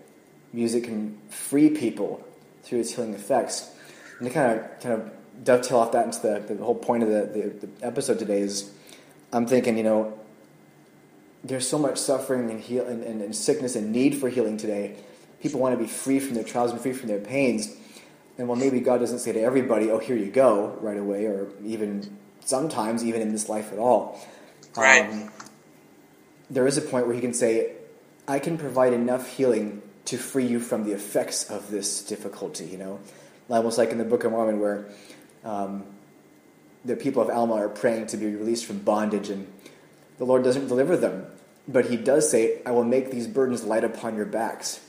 [0.52, 2.25] music can free people
[2.66, 3.70] through its healing effects.
[4.18, 5.10] And to kind of kind of
[5.44, 8.70] dovetail off that into the, the whole point of the, the, the episode today is
[9.32, 10.18] I'm thinking, you know,
[11.44, 14.96] there's so much suffering and, heal, and, and, and, sickness and need for healing today.
[15.40, 17.74] People want to be free from their trials and free from their pains.
[18.38, 21.48] And while maybe God doesn't say to everybody, oh, here you go, right away, or
[21.64, 24.20] even sometimes, even in this life at all,
[24.76, 25.08] right.
[25.08, 25.30] Um,
[26.50, 27.72] there is a point where He can say,
[28.26, 32.78] I can provide enough healing to free you from the effects of this difficulty, you
[32.78, 33.00] know?
[33.48, 34.88] Almost like in the Book of Mormon, where
[35.44, 35.84] um,
[36.84, 39.46] the people of Alma are praying to be released from bondage, and
[40.18, 41.26] the Lord doesn't deliver them.
[41.68, 44.80] But He does say, I will make these burdens light upon your backs.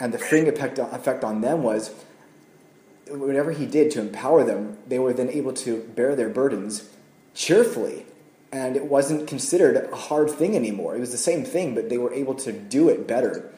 [0.00, 1.94] And the freeing effect, effect on them was
[3.08, 6.88] whatever He did to empower them, they were then able to bear their burdens
[7.34, 8.06] cheerfully.
[8.50, 10.94] And it wasn't considered a hard thing anymore.
[10.96, 13.50] It was the same thing, but they were able to do it better.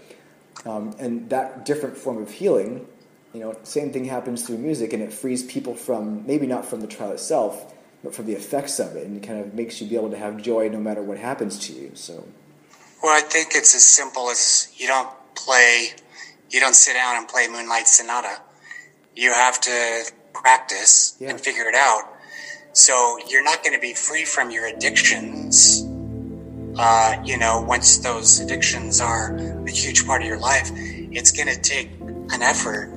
[0.67, 2.87] Um, and that different form of healing,
[3.33, 6.81] you know, same thing happens through music, and it frees people from maybe not from
[6.81, 9.97] the trial itself, but from the effects of it, and kind of makes you be
[9.97, 11.91] able to have joy no matter what happens to you.
[11.95, 12.27] So,
[13.03, 15.91] well, I think it's as simple as you don't play
[16.55, 18.41] you don't sit down and play Moonlight Sonata.
[19.17, 21.31] You have to practice Yeah.
[21.31, 22.05] and figure it out.
[22.73, 25.85] So you're not going to be free from your addictions.
[26.77, 31.49] Uh, you know, once those addictions are a huge part of your life, it's going
[31.49, 32.89] to take an effort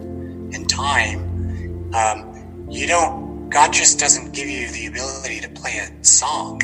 [0.54, 1.94] and time.
[1.94, 6.60] Um, you don't, God just doesn't give you the ability to play a song.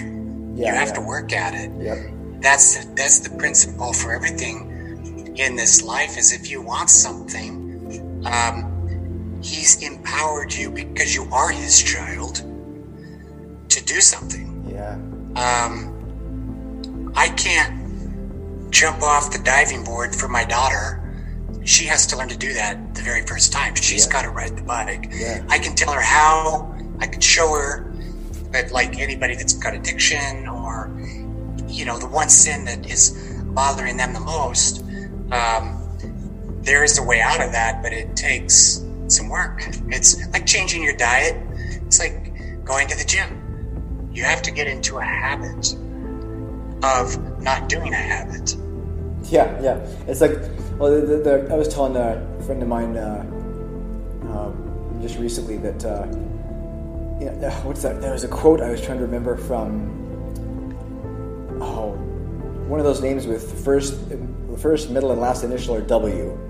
[0.55, 0.93] Yeah, you have yeah.
[0.95, 1.97] to work at it Yep.
[2.41, 9.39] that's that's the principle for everything in this life is if you want something um,
[9.41, 12.35] he's empowered you because you are his child
[13.69, 14.93] to do something Yeah.
[15.35, 15.92] um,
[17.15, 20.99] i can't jump off the diving board for my daughter.
[21.63, 23.75] She has to learn to do that the very first time.
[23.75, 24.11] She's Yeah.
[24.11, 25.09] got to ride the bike.
[25.11, 25.43] Yeah.
[25.49, 26.75] i can tell her how.
[26.99, 27.91] I can show her
[28.51, 30.91] but like anybody that's got addiction or
[31.67, 33.11] you know the one sin that is
[33.47, 34.83] bothering them the most
[35.31, 35.79] um,
[36.61, 39.63] there is a way out of that but it takes some work.
[39.89, 41.35] It's like changing your diet.
[41.85, 44.09] It's like going to the gym.
[44.13, 45.75] You have to get into a habit
[46.83, 48.55] of not doing a habit
[49.23, 49.77] Yeah, yeah.
[50.07, 50.37] It's like,
[50.77, 53.21] well, the, the, the, I was telling a friend of mine uh,
[54.29, 56.05] um, just recently that, uh,
[57.19, 58.01] you know, uh, what's that?
[58.01, 59.89] There was a quote I was trying to remember from,
[61.61, 61.91] oh,
[62.67, 66.37] one of those names with first, the first, middle, and last initial are W.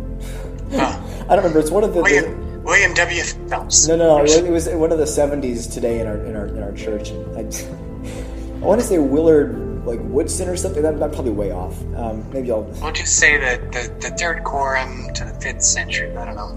[0.71, 0.99] Huh.
[1.29, 1.59] I don't remember.
[1.59, 2.01] It's one of the.
[2.01, 4.23] the william, william w phelps no, no, no.
[4.23, 7.11] It was one of the '70s today in our in our in our church.
[7.11, 7.41] I,
[8.63, 10.81] I want to say Willard like Woodson or something.
[10.81, 11.79] That, that's probably way off.
[11.95, 12.63] Um, maybe I'll.
[12.63, 16.47] we'll just say that the, the third quorum to the fifth century i don't know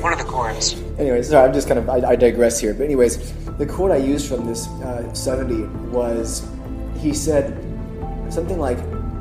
[0.00, 2.72] one of the quorums Anyways, sorry, I'm just kind of I, I digress here.
[2.72, 6.48] But anyways, the quote I used from this uh, 70 was
[6.98, 7.52] he said
[8.30, 8.78] something like,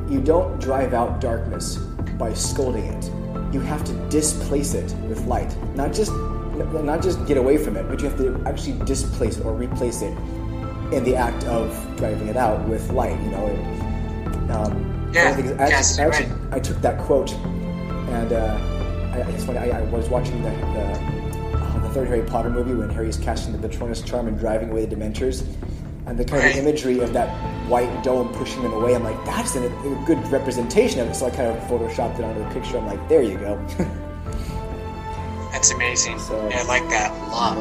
[0.09, 1.77] "You don't drive out darkness
[2.17, 3.05] by scolding it.
[3.53, 5.55] You have to displace it with light.
[5.75, 6.11] Not just
[6.83, 10.01] not just get away from it, but you have to actually displace it or replace
[10.01, 10.17] it
[10.91, 13.19] in the act of driving it out with light.
[13.23, 16.99] You know." And, um, Yeah, the things- I, yes, actually, I, actually, I took that
[16.99, 18.57] quote and uh,
[19.13, 19.59] I, I, it's funny.
[19.59, 23.17] I, I was watching the, the uh, the third Harry Potter movie when Harry is
[23.17, 25.45] casting the Patronus charm and driving away the Dementors,
[26.05, 27.29] and the kind of imagery of that
[27.67, 28.93] white dome pushing them away.
[28.93, 31.15] I'm like, that's a, a good representation of it.
[31.15, 32.77] So I kind of photoshopped it onto the picture.
[32.77, 33.57] I'm like, there you go.
[35.51, 37.57] that's amazing So- yeah, i like that a lot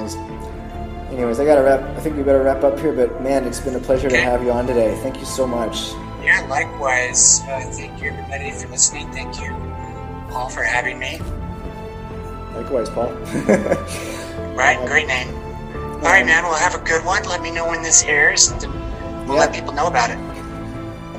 [1.14, 1.80] anyways, I gotta wrap.
[1.96, 2.92] I think we better wrap up here.
[2.92, 4.94] But man, it's been a pleasure to have you on today.
[5.02, 5.92] Thank you so much.
[6.22, 7.40] Yeah, likewise.
[7.42, 9.10] Uh, thank you, everybody, for listening.
[9.12, 9.50] Thank you,
[10.30, 11.20] Paul, for having me.
[12.54, 13.12] Likewise, Paul.
[14.54, 15.34] Right, great name.
[15.74, 16.44] All right, man.
[16.44, 17.24] We'll have a good one.
[17.24, 18.52] Let me know when this airs.
[18.52, 18.60] and
[19.28, 20.18] We'll let people know about it.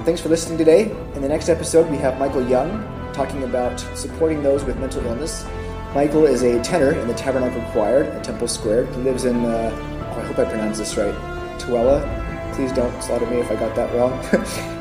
[0.05, 0.91] Thanks for listening today.
[1.15, 2.81] In the next episode, we have Michael Young
[3.11, 5.43] talking about supporting those with mental illness.
[5.95, 8.87] Michael is a tenor in the Tabernacle Choir at Temple Square.
[8.87, 9.71] He lives in, uh,
[10.13, 11.15] oh, I hope I pronounced this right,
[11.57, 12.03] Tooele.
[12.53, 14.11] Please don't slaughter me if I got that wrong.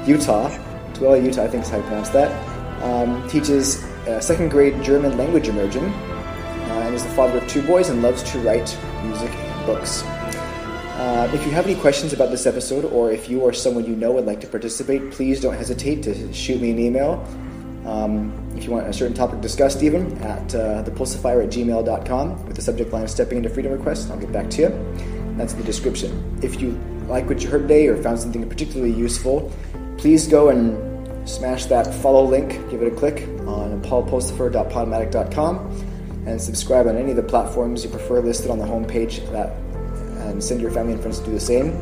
[0.08, 0.50] Utah.
[0.92, 2.82] Tooele, Utah, I think is how you pronounce that.
[2.82, 7.62] Um, teaches uh, second grade German language immersion uh, and is the father of two
[7.62, 10.02] boys and loves to write music and books.
[10.02, 13.94] Uh, if you have any questions about this episode, or if you or someone you
[13.94, 17.24] know would like to participate, please don't hesitate to shoot me an email.
[17.87, 22.57] Um, if you want a certain topic discussed, even at uh, thepulsifier at gmail.com with
[22.57, 25.35] the subject line Stepping into Freedom Request, I'll get back to you.
[25.37, 26.39] That's the description.
[26.43, 29.53] If you like what you heard today or found something particularly useful,
[29.99, 36.87] please go and smash that follow link, give it a click on paulpulsifer.podomatic.com, and subscribe
[36.87, 39.57] on any of the platforms you prefer listed on the homepage that
[40.24, 41.76] and send your family and friends to do the same.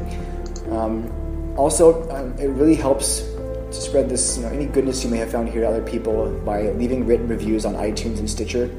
[0.71, 1.11] Um,
[1.57, 3.21] also, um, it really helps
[3.73, 6.31] to spread this, you know, any goodness you may have found here to other people
[6.45, 8.71] by leaving written reviews on iTunes and Stitcher.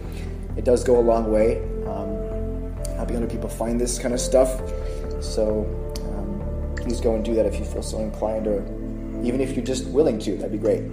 [0.55, 4.61] It does go a long way, um, helping other people find this kind of stuff.
[5.21, 5.65] So
[6.01, 8.61] um, please go and do that if you feel so inclined, or
[9.25, 10.35] even if you're just willing to.
[10.37, 10.83] That'd be great.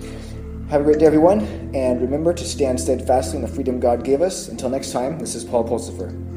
[0.71, 1.41] Have a great day, everyone,
[1.75, 4.49] and remember to stand steadfastly in the freedom God gave us.
[4.49, 6.30] Until next time, this is Paul Pulsifer.